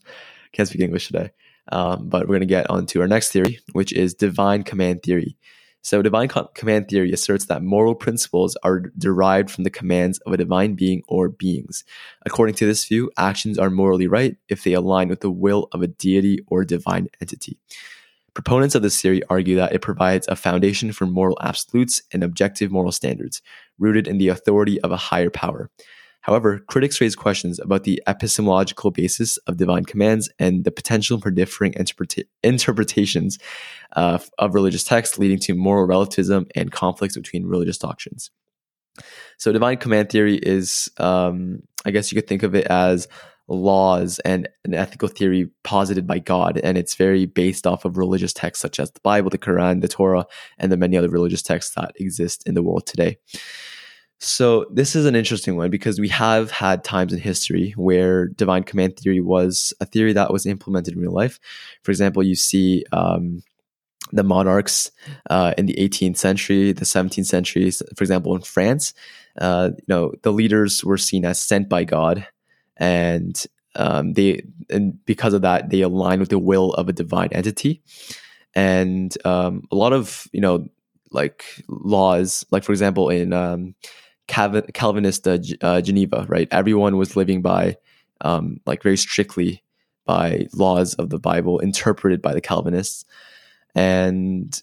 Can't 0.54 0.68
speak 0.68 0.82
English 0.82 1.06
today. 1.06 1.32
Um, 1.72 2.10
but 2.10 2.22
we're 2.22 2.36
going 2.36 2.42
to 2.42 2.48
get 2.48 2.70
on 2.72 2.88
to 2.88 3.02
our 3.02 3.08
next 3.08 3.32
theory, 3.32 3.60
which 3.74 3.94
is 3.94 4.16
divine 4.16 4.64
command 4.64 5.04
theory. 5.04 5.38
So, 5.84 6.02
divine 6.02 6.30
command 6.54 6.90
theory 6.90 7.12
asserts 7.12 7.46
that 7.46 7.64
moral 7.64 7.96
principles 7.96 8.56
are 8.64 8.82
derived 8.98 9.50
from 9.50 9.64
the 9.64 9.72
commands 9.72 10.20
of 10.20 10.34
a 10.34 10.38
divine 10.38 10.76
being 10.76 11.02
or 11.08 11.28
beings. 11.28 11.84
According 12.24 12.56
to 12.56 12.68
this 12.68 12.86
view, 12.86 13.10
actions 13.18 13.58
are 13.58 13.72
morally 13.72 14.08
right 14.08 14.38
if 14.48 14.64
they 14.64 14.74
align 14.74 15.10
with 15.10 15.22
the 15.22 15.32
will 15.32 15.70
of 15.72 15.82
a 15.82 15.88
deity 15.88 16.40
or 16.48 16.64
divine 16.64 17.08
entity. 17.20 17.58
Proponents 18.34 18.76
of 18.76 18.82
this 18.82 19.02
theory 19.02 19.22
argue 19.30 19.56
that 19.56 19.74
it 19.74 19.82
provides 19.82 20.28
a 20.28 20.36
foundation 20.36 20.94
for 20.94 21.06
moral 21.06 21.38
absolutes 21.42 22.02
and 22.14 22.24
objective 22.24 22.72
moral 22.72 22.92
standards, 22.92 23.42
rooted 23.78 24.08
in 24.08 24.20
the 24.20 24.30
authority 24.30 24.80
of 24.82 24.92
a 24.92 24.98
higher 24.98 25.30
power. 25.30 25.70
However, 26.22 26.60
critics 26.60 27.02
raise 27.02 27.16
questions 27.16 27.60
about 27.60 27.84
the 27.84 28.02
epistemological 28.08 28.92
basis 28.92 29.38
of 29.38 29.58
divine 29.58 29.86
commands 29.86 30.30
and 30.40 30.64
the 30.64 30.72
potential 30.72 31.20
for 31.20 31.32
differing 31.32 31.74
interpreta- 31.74 32.26
interpretations 32.44 33.40
uh, 33.96 34.20
of 34.38 34.54
religious 34.54 34.84
texts, 34.84 35.18
leading 35.18 35.40
to 35.40 35.56
moral 35.56 35.86
relativism 35.86 36.48
and 36.56 36.72
conflicts 36.72 37.18
between 37.18 37.46
religious 37.46 37.78
doctrines. 37.78 38.30
So, 39.38 39.52
divine 39.52 39.78
command 39.78 40.10
theory 40.10 40.36
is, 40.36 40.90
um, 40.98 41.64
I 41.86 41.92
guess 41.92 42.12
you 42.12 42.16
could 42.16 42.28
think 42.28 42.44
of 42.44 42.54
it 42.56 42.68
as 42.68 43.08
laws 43.48 44.20
and 44.20 44.48
an 44.64 44.74
ethical 44.74 45.08
theory 45.08 45.50
posited 45.64 46.06
by 46.06 46.20
God, 46.20 46.60
and 46.64 46.78
it's 46.78 46.96
very 46.96 47.26
based 47.26 47.66
off 47.66 47.86
of 47.86 47.98
religious 47.98 48.34
texts 48.34 48.62
such 48.62 48.80
as 48.80 48.92
the 48.92 49.00
Bible, 49.02 49.30
the 49.30 49.38
Quran, 49.38 49.82
the 49.82 49.88
Torah, 49.88 50.26
and 50.58 50.72
the 50.72 50.78
many 50.78 50.98
other 50.98 51.10
religious 51.10 51.42
texts 51.42 51.76
that 51.76 51.94
exist 51.96 52.44
in 52.46 52.54
the 52.54 52.64
world 52.64 52.86
today. 52.86 53.18
So 54.24 54.68
this 54.70 54.96
is 54.96 55.08
an 55.08 55.16
interesting 55.16 55.58
one 55.58 55.72
because 55.72 56.00
we 56.00 56.08
have 56.10 56.52
had 56.52 56.84
times 56.84 57.12
in 57.12 57.18
history 57.18 57.72
where 57.76 58.28
divine 58.28 58.62
command 58.62 58.96
theory 58.96 59.20
was 59.20 59.74
a 59.82 59.86
theory 59.86 60.14
that 60.14 60.32
was 60.32 60.46
implemented 60.46 60.94
in 60.94 61.00
real 61.00 61.12
life. 61.12 61.40
For 61.82 61.90
example, 61.90 62.22
you 62.22 62.36
see 62.36 62.86
um, 62.92 63.42
the 64.12 64.22
monarchs 64.22 64.92
uh, 65.32 65.56
in 65.58 65.66
the 65.66 65.74
18th 65.74 66.18
century, 66.18 66.72
the 66.72 66.86
17th 66.86 67.26
century, 67.26 67.72
for 67.72 68.04
example, 68.04 68.36
in 68.36 68.44
France. 68.44 68.94
Uh, 69.40 69.72
you 69.76 69.86
know, 69.88 70.14
the 70.22 70.32
leaders 70.32 70.86
were 70.86 71.00
seen 71.00 71.26
as 71.26 71.42
sent 71.42 71.68
by 71.68 71.84
God, 71.84 72.28
and 72.78 73.44
um, 73.76 74.14
they 74.14 74.44
and 74.70 75.04
because 75.06 75.34
of 75.34 75.42
that, 75.42 75.72
they 75.72 75.82
align 75.82 76.20
with 76.20 76.30
the 76.30 76.38
will 76.38 76.74
of 76.74 76.88
a 76.88 76.94
divine 76.94 77.30
entity. 77.32 77.82
And 78.54 79.18
um, 79.26 79.64
a 79.72 79.76
lot 79.76 79.94
of 79.94 80.28
you 80.32 80.42
know, 80.42 80.68
like 81.10 81.44
laws, 81.68 82.46
like 82.52 82.64
for 82.64 82.72
example, 82.72 83.10
in 83.10 83.34
um, 83.34 83.74
Calvinist 84.32 85.28
uh, 85.28 85.38
uh, 85.62 85.82
Geneva, 85.82 86.26
right? 86.28 86.48
Everyone 86.52 86.98
was 86.98 87.16
living 87.16 87.42
by 87.42 87.78
um, 88.22 88.60
like 88.66 88.84
very 88.84 88.98
strictly 88.98 89.64
by 90.06 90.48
laws 90.54 90.94
of 90.96 91.10
the 91.10 91.20
Bible 91.20 91.60
interpreted 91.60 92.22
by 92.22 92.34
the 92.34 92.42
Calvinists, 92.42 93.06
and 93.76 94.62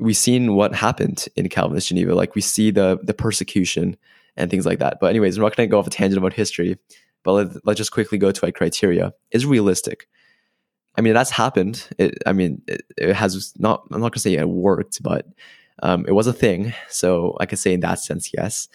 we've 0.00 0.16
seen 0.16 0.54
what 0.54 0.74
happened 0.74 1.26
in 1.36 1.48
Calvinist 1.48 1.88
Geneva. 1.88 2.14
Like 2.14 2.34
we 2.34 2.40
see 2.40 2.70
the 2.70 2.98
the 3.02 3.14
persecution 3.14 3.96
and 4.36 4.50
things 4.50 4.66
like 4.66 4.80
that. 4.80 4.98
But 5.00 5.10
anyways, 5.10 5.38
we're 5.38 5.44
not 5.44 5.56
going 5.56 5.68
to 5.68 5.70
go 5.70 5.78
off 5.78 5.86
a 5.86 5.90
tangent 5.90 6.18
about 6.18 6.32
history. 6.32 6.76
But 7.22 7.32
let, 7.32 7.66
let's 7.66 7.78
just 7.78 7.92
quickly 7.92 8.18
go 8.18 8.32
to 8.32 8.46
our 8.46 8.52
criteria. 8.52 9.14
Is 9.30 9.46
realistic? 9.46 10.08
I 10.96 11.00
mean, 11.00 11.14
that's 11.14 11.30
happened. 11.30 11.88
It, 11.98 12.22
I 12.26 12.32
mean, 12.32 12.62
it, 12.66 12.82
it, 12.96 13.14
has 13.14 13.52
not. 13.58 13.84
I'm 13.90 14.00
not 14.00 14.12
going 14.12 14.12
to 14.12 14.20
say 14.20 14.34
it 14.34 14.48
worked, 14.48 15.02
but 15.02 15.26
um, 15.82 16.04
it 16.06 16.12
was 16.12 16.26
a 16.26 16.32
thing. 16.32 16.72
So 16.88 17.36
I 17.40 17.46
could 17.46 17.58
say 17.58 17.72
in 17.72 17.80
that 17.80 17.98
sense, 17.98 18.30
yes. 18.36 18.68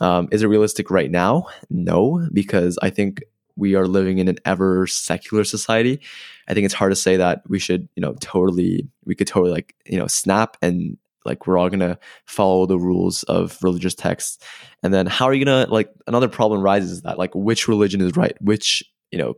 Um, 0.00 0.28
is 0.32 0.42
it 0.42 0.48
realistic 0.48 0.90
right 0.90 1.10
now? 1.10 1.46
No, 1.70 2.28
because 2.32 2.78
I 2.82 2.90
think 2.90 3.22
we 3.56 3.74
are 3.74 3.86
living 3.86 4.18
in 4.18 4.28
an 4.28 4.38
ever 4.44 4.86
secular 4.86 5.44
society. 5.44 6.00
I 6.48 6.54
think 6.54 6.64
it's 6.64 6.74
hard 6.74 6.92
to 6.92 6.96
say 6.96 7.16
that 7.16 7.42
we 7.48 7.58
should, 7.58 7.88
you 7.94 8.00
know, 8.00 8.14
totally, 8.20 8.88
we 9.04 9.14
could 9.14 9.28
totally 9.28 9.52
like, 9.52 9.74
you 9.86 9.98
know, 9.98 10.06
snap 10.06 10.56
and 10.60 10.98
like 11.24 11.46
we're 11.46 11.56
all 11.56 11.70
gonna 11.70 11.98
follow 12.26 12.66
the 12.66 12.78
rules 12.78 13.22
of 13.24 13.56
religious 13.62 13.94
texts. 13.94 14.44
And 14.82 14.92
then 14.92 15.06
how 15.06 15.26
are 15.26 15.34
you 15.34 15.44
gonna 15.44 15.66
like 15.70 15.90
another 16.06 16.28
problem 16.28 16.60
rises 16.60 17.02
that 17.02 17.18
like 17.18 17.34
which 17.34 17.68
religion 17.68 18.00
is 18.00 18.16
right, 18.16 18.36
which, 18.42 18.82
you 19.10 19.18
know, 19.18 19.34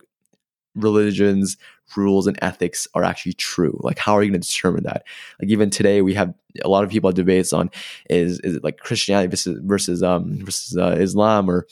religions 0.76 1.56
rules 1.96 2.26
and 2.26 2.38
ethics 2.42 2.88
are 2.94 3.04
actually 3.04 3.32
true. 3.32 3.78
Like 3.82 3.98
how 3.98 4.14
are 4.14 4.22
you 4.22 4.30
going 4.30 4.40
to 4.40 4.46
determine 4.46 4.84
that? 4.84 5.04
Like 5.40 5.50
even 5.50 5.70
today 5.70 6.02
we 6.02 6.14
have 6.14 6.34
a 6.64 6.68
lot 6.68 6.84
of 6.84 6.90
people 6.90 7.08
have 7.08 7.14
debates 7.14 7.52
on 7.52 7.70
is 8.08 8.40
is 8.40 8.56
it 8.56 8.64
like 8.64 8.78
christianity 8.78 9.28
versus 9.28 9.60
versus 9.62 10.02
um 10.02 10.38
versus 10.44 10.76
uh, 10.76 10.96
islam 10.98 11.50
or 11.50 11.66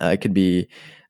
uh, 0.00 0.06
it 0.06 0.20
could 0.20 0.34
be 0.34 0.68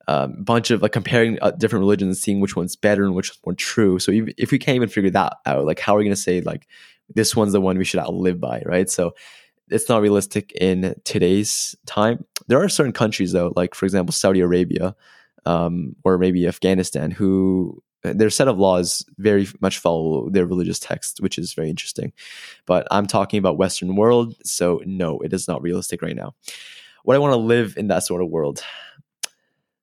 a 0.08 0.22
um, 0.22 0.42
bunch 0.42 0.70
of 0.70 0.82
like 0.82 0.92
comparing 0.92 1.38
uh, 1.40 1.52
different 1.52 1.82
religions 1.82 2.08
and 2.08 2.16
seeing 2.16 2.40
which 2.40 2.56
one's 2.56 2.74
better 2.74 3.04
and 3.04 3.14
which 3.14 3.30
one's 3.30 3.40
more 3.46 3.54
true. 3.54 4.00
So 4.00 4.10
if, 4.10 4.34
if 4.36 4.50
we 4.50 4.58
can't 4.58 4.74
even 4.74 4.88
figure 4.88 5.10
that 5.10 5.36
out 5.46 5.64
like 5.64 5.78
how 5.78 5.94
are 5.94 5.98
we 5.98 6.04
going 6.04 6.14
to 6.14 6.20
say 6.20 6.40
like 6.40 6.66
this 7.14 7.36
one's 7.36 7.52
the 7.52 7.60
one 7.60 7.78
we 7.78 7.84
should 7.84 8.00
outlive 8.00 8.40
by 8.40 8.62
right? 8.66 8.90
So 8.90 9.14
it's 9.68 9.88
not 9.88 10.02
realistic 10.02 10.52
in 10.60 10.96
today's 11.04 11.76
time. 11.86 12.24
There 12.48 12.60
are 12.60 12.68
certain 12.68 12.92
countries 12.92 13.32
though 13.32 13.52
like 13.54 13.74
for 13.74 13.86
example 13.86 14.12
saudi 14.12 14.40
arabia 14.40 14.96
um, 15.46 15.96
or 16.04 16.18
maybe 16.18 16.46
Afghanistan, 16.46 17.10
who 17.10 17.82
their 18.02 18.30
set 18.30 18.48
of 18.48 18.58
laws 18.58 19.04
very 19.18 19.46
much 19.60 19.78
follow 19.78 20.28
their 20.28 20.46
religious 20.46 20.78
text, 20.78 21.20
which 21.20 21.38
is 21.38 21.54
very 21.54 21.70
interesting. 21.70 22.12
But 22.66 22.86
I'm 22.90 23.06
talking 23.06 23.38
about 23.38 23.58
Western 23.58 23.94
world, 23.96 24.34
so 24.44 24.80
no, 24.84 25.20
it 25.20 25.32
is 25.32 25.46
not 25.46 25.62
realistic 25.62 26.02
right 26.02 26.16
now. 26.16 26.34
What 27.04 27.14
I 27.14 27.20
want 27.20 27.32
to 27.32 27.38
live 27.38 27.74
in 27.76 27.88
that 27.88 28.04
sort 28.04 28.22
of 28.22 28.28
world. 28.28 28.62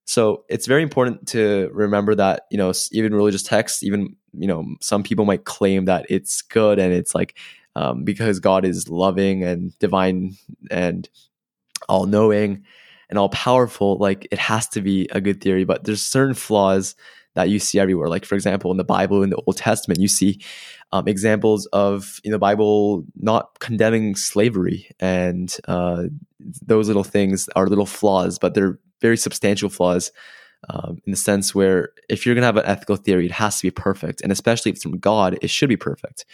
So 0.06 0.44
it's 0.50 0.66
very 0.66 0.82
important 0.82 1.28
to 1.30 1.70
remember 1.72 2.16
that 2.16 2.48
you 2.50 2.58
know 2.58 2.74
even 2.92 3.14
religious 3.14 3.44
texts, 3.44 3.84
even 3.84 4.16
you 4.34 4.48
know 4.48 4.66
some 4.82 5.04
people 5.04 5.26
might 5.26 5.46
claim 5.46 5.86
that 5.86 6.06
it's 6.10 6.42
good 6.42 6.80
and 6.80 6.94
it's 6.94 7.14
like 7.14 7.38
um, 7.76 8.04
because 8.04 8.40
God 8.40 8.66
is 8.66 8.90
loving 8.90 9.44
and 9.44 9.78
divine 9.80 10.36
and 10.72 11.08
all 11.88 12.06
knowing 12.06 12.66
and 13.10 13.18
all 13.18 13.30
powerful, 13.30 13.98
like 13.98 14.28
it 14.32 14.40
has 14.40 14.68
to 14.70 14.82
be 14.82 15.08
a 15.12 15.22
good 15.22 15.42
theory. 15.42 15.64
But 15.64 15.84
there's 15.84 16.06
certain 16.06 16.36
flaws 16.36 16.96
that 17.36 17.50
you 17.50 17.60
see 17.60 17.80
everywhere. 17.80 18.10
Like 18.10 18.26
for 18.26 18.36
example, 18.36 18.72
in 18.72 18.78
the 18.78 18.84
Bible, 18.84 19.24
in 19.24 19.30
the 19.30 19.42
Old 19.48 19.58
Testament, 19.58 20.00
you 20.00 20.08
see 20.08 20.40
um, 20.92 21.08
examples 21.08 21.66
of 21.68 22.20
in 22.24 22.32
the 22.32 22.40
Bible 22.40 23.06
not 23.16 23.60
condemning 23.60 24.16
slavery, 24.16 24.90
and 25.00 25.56
uh, 25.68 26.06
those 26.66 26.88
little 26.88 27.04
things 27.04 27.48
are 27.56 27.68
little 27.68 27.86
flaws, 27.86 28.40
but 28.40 28.54
they're 28.54 28.80
very 29.02 29.18
substantial 29.18 29.70
flaws 29.70 30.12
um, 30.70 31.00
in 31.06 31.12
the 31.12 31.18
sense 31.18 31.56
where 31.56 31.90
if 32.10 32.26
you're 32.26 32.36
going 32.36 32.42
to 32.42 32.48
have 32.48 32.58
an 32.58 32.66
ethical 32.66 32.96
theory, 32.96 33.26
it 33.26 33.32
has 33.32 33.58
to 33.58 33.64
be 33.64 33.72
perfect. 33.72 34.22
And 34.22 34.32
especially 34.32 34.72
if 34.72 34.76
it's 34.76 34.84
from 34.84 34.98
God, 34.98 35.38
it 35.42 35.50
should 35.50 35.70
be 35.70 35.78
perfect. 35.78 36.26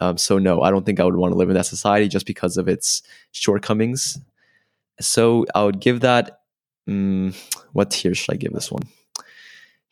Um, 0.00 0.18
so, 0.18 0.38
no, 0.38 0.62
I 0.62 0.70
don't 0.70 0.86
think 0.86 1.00
I 1.00 1.04
would 1.04 1.16
want 1.16 1.32
to 1.32 1.38
live 1.38 1.48
in 1.48 1.54
that 1.54 1.66
society 1.66 2.08
just 2.08 2.26
because 2.26 2.56
of 2.56 2.68
its 2.68 3.02
shortcomings. 3.32 4.18
So, 5.00 5.46
I 5.54 5.64
would 5.64 5.80
give 5.80 6.00
that. 6.00 6.40
Um, 6.88 7.34
what 7.72 7.90
tier 7.90 8.14
should 8.14 8.32
I 8.32 8.36
give 8.36 8.52
this 8.52 8.70
one? 8.70 8.84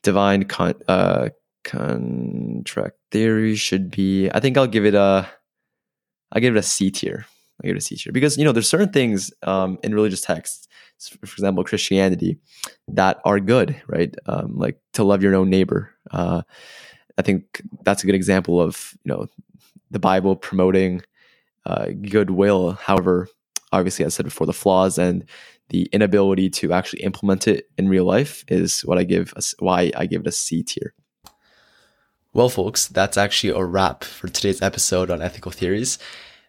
Divine 0.03 0.45
con- 0.45 0.81
uh, 0.87 1.31
contract 1.65 2.97
theory 3.11 3.57
should 3.57 3.91
be. 3.91 4.31
I 4.31 4.41
think 4.41 4.57
I'll 4.57 4.67
give 4.67 4.85
it 4.85 4.95
a. 4.95 5.29
I'll 6.33 6.41
give 6.41 6.55
it 6.55 6.59
a 6.59 6.63
C 6.63 6.91
tier. 6.91 7.27
I 7.63 7.67
give 7.67 7.77
it 7.77 7.79
a 7.79 7.83
C 7.83 7.97
tier 7.97 8.13
because 8.13 8.37
you 8.37 8.45
know 8.45 8.53
there's 8.53 8.69
certain 8.69 8.93
things 8.93 9.33
um, 9.43 9.79
in 9.83 9.95
religious 9.95 10.21
texts, 10.21 10.69
for 10.99 11.25
example, 11.25 11.65
Christianity, 11.65 12.39
that 12.89 13.21
are 13.25 13.41
good, 13.41 13.81
right? 13.87 14.15
Um, 14.27 14.57
like 14.59 14.81
to 14.95 15.05
love 15.05 15.23
your 15.23 15.35
own 15.35 15.51
neighbor. 15.51 15.91
Uh, 16.11 16.43
I 17.17 17.23
think 17.23 17.63
that's 17.85 18.03
a 18.03 18.07
good 18.07 18.15
example 18.15 18.61
of 18.61 18.95
you 19.05 19.13
know 19.13 19.27
the 19.91 19.99
Bible 19.99 20.37
promoting 20.37 21.03
uh, 21.67 21.87
goodwill. 21.87 22.73
However, 22.73 23.29
obviously, 23.79 24.05
I 24.05 24.09
said 24.09 24.25
before, 24.25 24.47
the 24.47 24.53
flaws 24.53 24.99
and 24.99 25.25
the 25.69 25.89
inability 25.93 26.51
to 26.51 26.73
actually 26.73 27.03
implement 27.03 27.49
it 27.49 27.69
in 27.79 27.89
real 27.89 28.05
life 28.05 28.45
is 28.49 28.83
what 28.83 28.99
I 28.99 29.05
give. 29.05 29.33
Why 29.59 29.91
I 29.97 30.07
give 30.07 30.23
it 30.23 30.27
a 30.27 30.33
C 30.33 30.63
tier. 30.63 30.95
Well, 32.33 32.49
folks, 32.49 32.89
that's 32.89 33.17
actually 33.17 33.51
a 33.51 33.65
wrap 33.65 34.03
for 34.03 34.29
today's 34.29 34.61
episode 34.61 35.11
on 35.11 35.23
ethical 35.23 35.53
theories. 35.53 35.99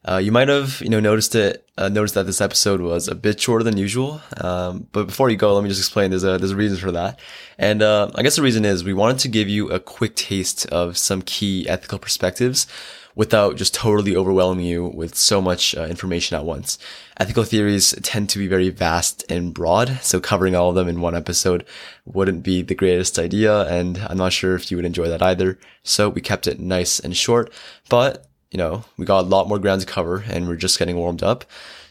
Uh, 0.07 0.17
you 0.17 0.31
might 0.31 0.47
have, 0.47 0.81
you 0.81 0.89
know, 0.89 0.99
noticed 0.99 1.33
it, 1.33 1.67
uh, 1.77 1.89
noticed 1.89 2.13
that 2.13 2.27
this 2.27 2.41
episode 2.41 2.79
was 2.79 3.07
a 3.07 3.15
bit 3.15 3.39
shorter 3.39 3.63
than 3.63 3.75
usual. 3.75 4.21
Um, 4.37 4.87
but 4.91 5.07
before 5.07 5.29
you 5.31 5.37
go, 5.37 5.53
let 5.53 5.63
me 5.63 5.69
just 5.69 5.81
explain. 5.81 6.11
There's 6.11 6.23
a 6.23 6.37
there's 6.37 6.51
a 6.51 6.55
reason 6.55 6.77
for 6.77 6.91
that, 6.91 7.19
and 7.57 7.81
uh, 7.81 8.11
I 8.13 8.21
guess 8.21 8.35
the 8.35 8.43
reason 8.43 8.65
is 8.65 8.83
we 8.83 8.93
wanted 8.93 9.19
to 9.19 9.27
give 9.27 9.49
you 9.49 9.69
a 9.71 9.79
quick 9.79 10.15
taste 10.15 10.67
of 10.67 10.95
some 10.97 11.23
key 11.23 11.67
ethical 11.67 11.97
perspectives 11.97 12.67
without 13.15 13.55
just 13.55 13.73
totally 13.73 14.15
overwhelming 14.15 14.65
you 14.65 14.85
with 14.85 15.15
so 15.15 15.41
much 15.41 15.73
uh, 15.75 15.83
information 15.85 16.37
at 16.37 16.45
once. 16.45 16.77
Ethical 17.17 17.45
theories 17.45 17.95
tend 18.03 18.29
to 18.29 18.37
be 18.37 18.47
very 18.47 18.69
vast 18.69 19.23
and 19.29 19.53
broad, 19.53 19.99
so 20.01 20.19
covering 20.19 20.55
all 20.55 20.69
of 20.69 20.75
them 20.75 20.89
in 20.89 21.01
one 21.01 21.15
episode 21.15 21.65
wouldn't 22.05 22.43
be 22.43 22.61
the 22.61 22.75
greatest 22.75 23.17
idea, 23.17 23.61
and 23.67 23.97
I'm 24.09 24.17
not 24.17 24.33
sure 24.33 24.55
if 24.55 24.69
you 24.69 24.77
would 24.77 24.85
enjoy 24.85 25.07
that 25.07 25.21
either. 25.21 25.57
So 25.83 26.09
we 26.09 26.21
kept 26.21 26.45
it 26.45 26.59
nice 26.59 26.99
and 26.99 27.15
short, 27.15 27.51
but 27.89 28.27
you 28.51 28.57
know, 28.57 28.85
we 28.95 29.05
got 29.05 29.25
a 29.25 29.27
lot 29.27 29.49
more 29.49 29.59
ground 29.59 29.81
to 29.81 29.87
cover 29.87 30.23
and 30.29 30.47
we're 30.47 30.55
just 30.55 30.79
getting 30.79 30.95
warmed 30.95 31.21
up. 31.21 31.43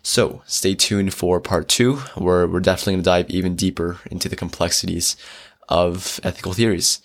So 0.02 0.43
stay 0.47 0.75
tuned 0.75 1.12
for 1.12 1.38
part 1.40 1.69
two, 1.69 1.97
where 2.14 2.47
we're 2.47 2.61
definitely 2.61 2.95
going 2.95 3.02
to 3.02 3.11
dive 3.11 3.31
even 3.31 3.54
deeper 3.54 4.00
into 4.11 4.28
the 4.28 4.37
complexities 4.37 5.16
of 5.69 6.21
ethical 6.23 6.54
theories. 6.54 7.00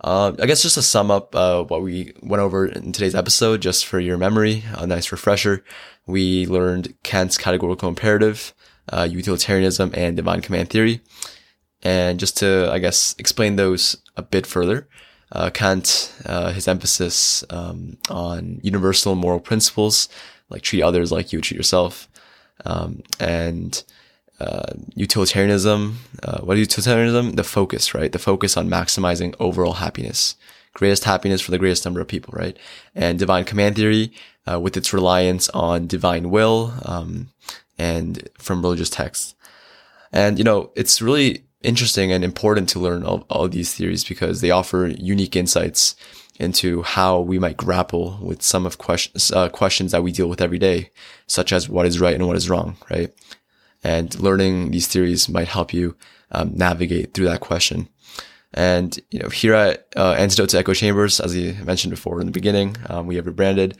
Uh, 0.00 0.32
I 0.40 0.46
guess 0.46 0.62
just 0.62 0.74
to 0.74 0.82
sum 0.82 1.10
up 1.10 1.34
uh, 1.34 1.64
what 1.64 1.82
we 1.82 2.12
went 2.22 2.42
over 2.42 2.66
in 2.66 2.92
today's 2.92 3.14
episode, 3.14 3.62
just 3.62 3.86
for 3.86 3.98
your 3.98 4.18
memory, 4.18 4.62
a 4.74 4.86
nice 4.86 5.10
refresher, 5.10 5.64
we 6.06 6.46
learned 6.46 6.94
Kant's 7.02 7.38
categorical 7.38 7.88
imperative, 7.88 8.54
uh, 8.92 9.08
utilitarianism, 9.10 9.92
and 9.94 10.16
divine 10.16 10.42
command 10.42 10.70
theory. 10.70 11.00
And 11.82 12.20
just 12.20 12.36
to, 12.38 12.70
I 12.70 12.78
guess, 12.78 13.14
explain 13.18 13.56
those 13.56 13.96
a 14.16 14.22
bit 14.22 14.46
further, 14.46 14.88
uh, 15.32 15.50
Kant, 15.50 16.12
uh, 16.26 16.52
his 16.52 16.68
emphasis 16.68 17.42
um, 17.50 17.96
on 18.10 18.60
universal 18.62 19.14
moral 19.14 19.40
principles, 19.40 20.08
like 20.50 20.62
treat 20.62 20.82
others 20.82 21.10
like 21.10 21.32
you 21.32 21.38
would 21.38 21.44
treat 21.44 21.56
yourself, 21.56 22.08
um, 22.64 23.02
and 23.18 23.82
uh, 24.40 24.72
utilitarianism. 24.94 25.98
Uh, 26.22 26.40
what 26.40 26.56
is 26.56 26.62
utilitarianism? 26.62 27.32
The 27.32 27.44
focus, 27.44 27.94
right? 27.94 28.12
The 28.12 28.18
focus 28.18 28.56
on 28.56 28.68
maximizing 28.68 29.34
overall 29.40 29.74
happiness, 29.74 30.36
greatest 30.74 31.04
happiness 31.04 31.40
for 31.40 31.50
the 31.50 31.58
greatest 31.58 31.84
number 31.84 32.00
of 32.00 32.08
people, 32.08 32.34
right? 32.36 32.56
And 32.94 33.18
divine 33.18 33.44
command 33.44 33.76
theory, 33.76 34.12
uh, 34.50 34.60
with 34.60 34.76
its 34.76 34.92
reliance 34.92 35.48
on 35.50 35.86
divine 35.86 36.30
will 36.30 36.74
um, 36.84 37.28
and 37.78 38.28
from 38.38 38.62
religious 38.62 38.90
texts. 38.90 39.34
And 40.12 40.38
you 40.38 40.44
know, 40.44 40.70
it's 40.76 41.02
really 41.02 41.44
interesting 41.62 42.12
and 42.12 42.22
important 42.22 42.68
to 42.70 42.78
learn 42.78 43.04
all, 43.04 43.26
all 43.28 43.48
these 43.48 43.74
theories 43.74 44.04
because 44.04 44.40
they 44.40 44.50
offer 44.50 44.86
unique 44.86 45.34
insights 45.34 45.96
into 46.38 46.82
how 46.82 47.18
we 47.18 47.38
might 47.38 47.56
grapple 47.56 48.18
with 48.20 48.42
some 48.42 48.66
of 48.66 48.78
questions, 48.78 49.32
uh, 49.32 49.48
questions 49.48 49.92
that 49.92 50.02
we 50.02 50.12
deal 50.12 50.28
with 50.28 50.40
every 50.40 50.58
day, 50.58 50.90
such 51.26 51.52
as 51.52 51.68
what 51.68 51.86
is 51.86 51.98
right 51.98 52.14
and 52.14 52.26
what 52.26 52.36
is 52.36 52.50
wrong, 52.50 52.76
right? 52.90 53.12
And 53.86 54.18
learning 54.18 54.72
these 54.72 54.88
theories 54.88 55.28
might 55.28 55.46
help 55.46 55.72
you 55.72 55.94
um, 56.32 56.50
navigate 56.56 57.14
through 57.14 57.26
that 57.26 57.40
question. 57.40 57.88
And 58.52 58.98
you 59.12 59.20
know, 59.20 59.28
here 59.28 59.54
at 59.54 59.86
uh, 59.94 60.16
Antidote 60.18 60.48
to 60.50 60.58
Echo 60.58 60.74
Chambers, 60.74 61.20
as 61.20 61.36
I 61.36 61.52
mentioned 61.62 61.92
before 61.92 62.18
in 62.20 62.26
the 62.26 62.32
beginning, 62.32 62.76
um, 62.88 63.06
we 63.06 63.14
have 63.14 63.26
rebranded. 63.26 63.78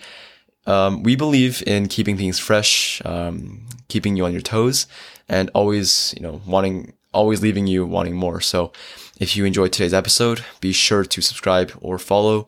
Um, 0.64 1.02
we 1.02 1.16
believe 1.16 1.60
in 1.66 1.88
keeping 1.88 2.16
things 2.16 2.38
fresh, 2.38 3.02
um, 3.04 3.66
keeping 3.88 4.16
you 4.16 4.24
on 4.24 4.30
your 4.30 4.42
toes, 4.42 4.86
and 5.28 5.50
always, 5.54 6.14
you 6.16 6.22
know, 6.22 6.40
wanting 6.46 6.92
always 7.12 7.42
leaving 7.42 7.66
you 7.66 7.84
wanting 7.84 8.14
more. 8.14 8.40
So 8.40 8.70
if 9.18 9.36
you 9.36 9.44
enjoyed 9.44 9.72
today's 9.72 9.94
episode, 9.94 10.44
be 10.60 10.72
sure 10.72 11.04
to 11.04 11.20
subscribe 11.20 11.72
or 11.80 11.98
follow 11.98 12.46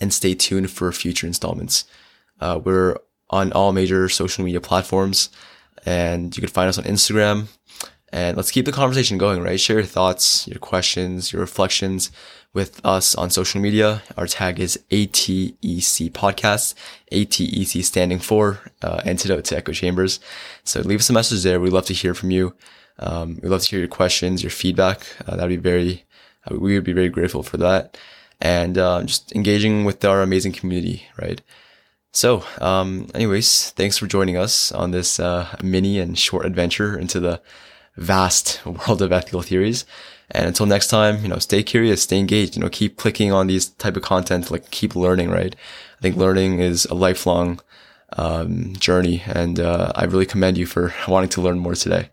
and 0.00 0.12
stay 0.12 0.34
tuned 0.34 0.70
for 0.72 0.90
future 0.90 1.28
installments. 1.28 1.84
Uh, 2.40 2.58
we're 2.64 2.96
on 3.30 3.52
all 3.52 3.72
major 3.72 4.08
social 4.08 4.44
media 4.44 4.60
platforms 4.60 5.28
and 5.84 6.36
you 6.36 6.40
can 6.40 6.50
find 6.50 6.68
us 6.68 6.78
on 6.78 6.84
Instagram. 6.84 7.46
And 8.12 8.36
let's 8.36 8.52
keep 8.52 8.64
the 8.64 8.72
conversation 8.72 9.18
going, 9.18 9.42
right? 9.42 9.58
Share 9.58 9.78
your 9.78 9.86
thoughts, 9.86 10.46
your 10.46 10.60
questions, 10.60 11.32
your 11.32 11.40
reflections 11.40 12.12
with 12.52 12.80
us 12.86 13.16
on 13.16 13.28
social 13.28 13.60
media. 13.60 14.02
Our 14.16 14.28
tag 14.28 14.60
is 14.60 14.78
ATEC 14.90 16.12
Podcast, 16.12 16.74
ATEC 17.10 17.84
standing 17.84 18.20
for 18.20 18.60
uh, 18.82 19.02
Antidote 19.04 19.44
to 19.46 19.56
Echo 19.56 19.72
Chambers. 19.72 20.20
So 20.62 20.80
leave 20.80 21.00
us 21.00 21.10
a 21.10 21.12
message 21.12 21.42
there. 21.42 21.58
We'd 21.58 21.72
love 21.72 21.86
to 21.86 21.92
hear 21.92 22.14
from 22.14 22.30
you. 22.30 22.54
Um, 23.00 23.40
we'd 23.42 23.48
love 23.48 23.62
to 23.62 23.68
hear 23.68 23.80
your 23.80 23.88
questions, 23.88 24.44
your 24.44 24.50
feedback. 24.50 25.04
Uh, 25.26 25.34
that'd 25.34 25.48
be 25.48 25.56
very, 25.56 26.04
uh, 26.48 26.56
we 26.56 26.74
would 26.74 26.84
be 26.84 26.92
very 26.92 27.08
grateful 27.08 27.42
for 27.42 27.56
that. 27.56 27.98
And 28.40 28.78
uh, 28.78 29.02
just 29.02 29.32
engaging 29.32 29.84
with 29.84 30.04
our 30.04 30.22
amazing 30.22 30.52
community, 30.52 31.08
right? 31.20 31.40
So, 32.14 32.44
um, 32.60 33.08
anyways, 33.12 33.70
thanks 33.70 33.98
for 33.98 34.06
joining 34.06 34.36
us 34.36 34.70
on 34.70 34.92
this 34.92 35.18
uh, 35.18 35.48
mini 35.64 35.98
and 35.98 36.16
short 36.16 36.46
adventure 36.46 36.96
into 36.96 37.18
the 37.18 37.42
vast 37.96 38.64
world 38.66 39.02
of 39.02 39.10
ethical 39.10 39.42
theories. 39.42 39.84
And 40.30 40.46
until 40.46 40.66
next 40.66 40.86
time, 40.86 41.22
you 41.22 41.28
know, 41.28 41.38
stay 41.38 41.64
curious, 41.64 42.04
stay 42.04 42.18
engaged, 42.18 42.56
you 42.56 42.62
know, 42.62 42.68
keep 42.68 42.96
clicking 42.96 43.32
on 43.32 43.48
these 43.48 43.66
type 43.66 43.96
of 43.96 44.04
content, 44.04 44.52
like 44.52 44.70
keep 44.70 44.94
learning, 44.94 45.28
right? 45.28 45.56
I 45.98 46.00
think 46.02 46.16
learning 46.16 46.60
is 46.60 46.84
a 46.84 46.94
lifelong 46.94 47.60
um, 48.16 48.74
journey, 48.74 49.24
and 49.26 49.58
uh, 49.58 49.90
I 49.96 50.04
really 50.04 50.24
commend 50.24 50.56
you 50.56 50.66
for 50.66 50.94
wanting 51.08 51.30
to 51.30 51.42
learn 51.42 51.58
more 51.58 51.74
today. 51.74 52.10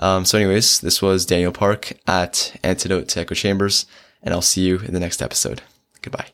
Um, 0.00 0.24
so, 0.24 0.38
anyways, 0.38 0.80
this 0.80 1.00
was 1.00 1.24
Daniel 1.24 1.52
Park 1.52 1.92
at 2.08 2.56
Antidote 2.64 3.06
to 3.10 3.20
Echo 3.20 3.36
Chambers, 3.36 3.86
and 4.24 4.34
I'll 4.34 4.42
see 4.42 4.62
you 4.62 4.80
in 4.80 4.92
the 4.92 5.00
next 5.00 5.22
episode. 5.22 5.62
Goodbye. 6.02 6.30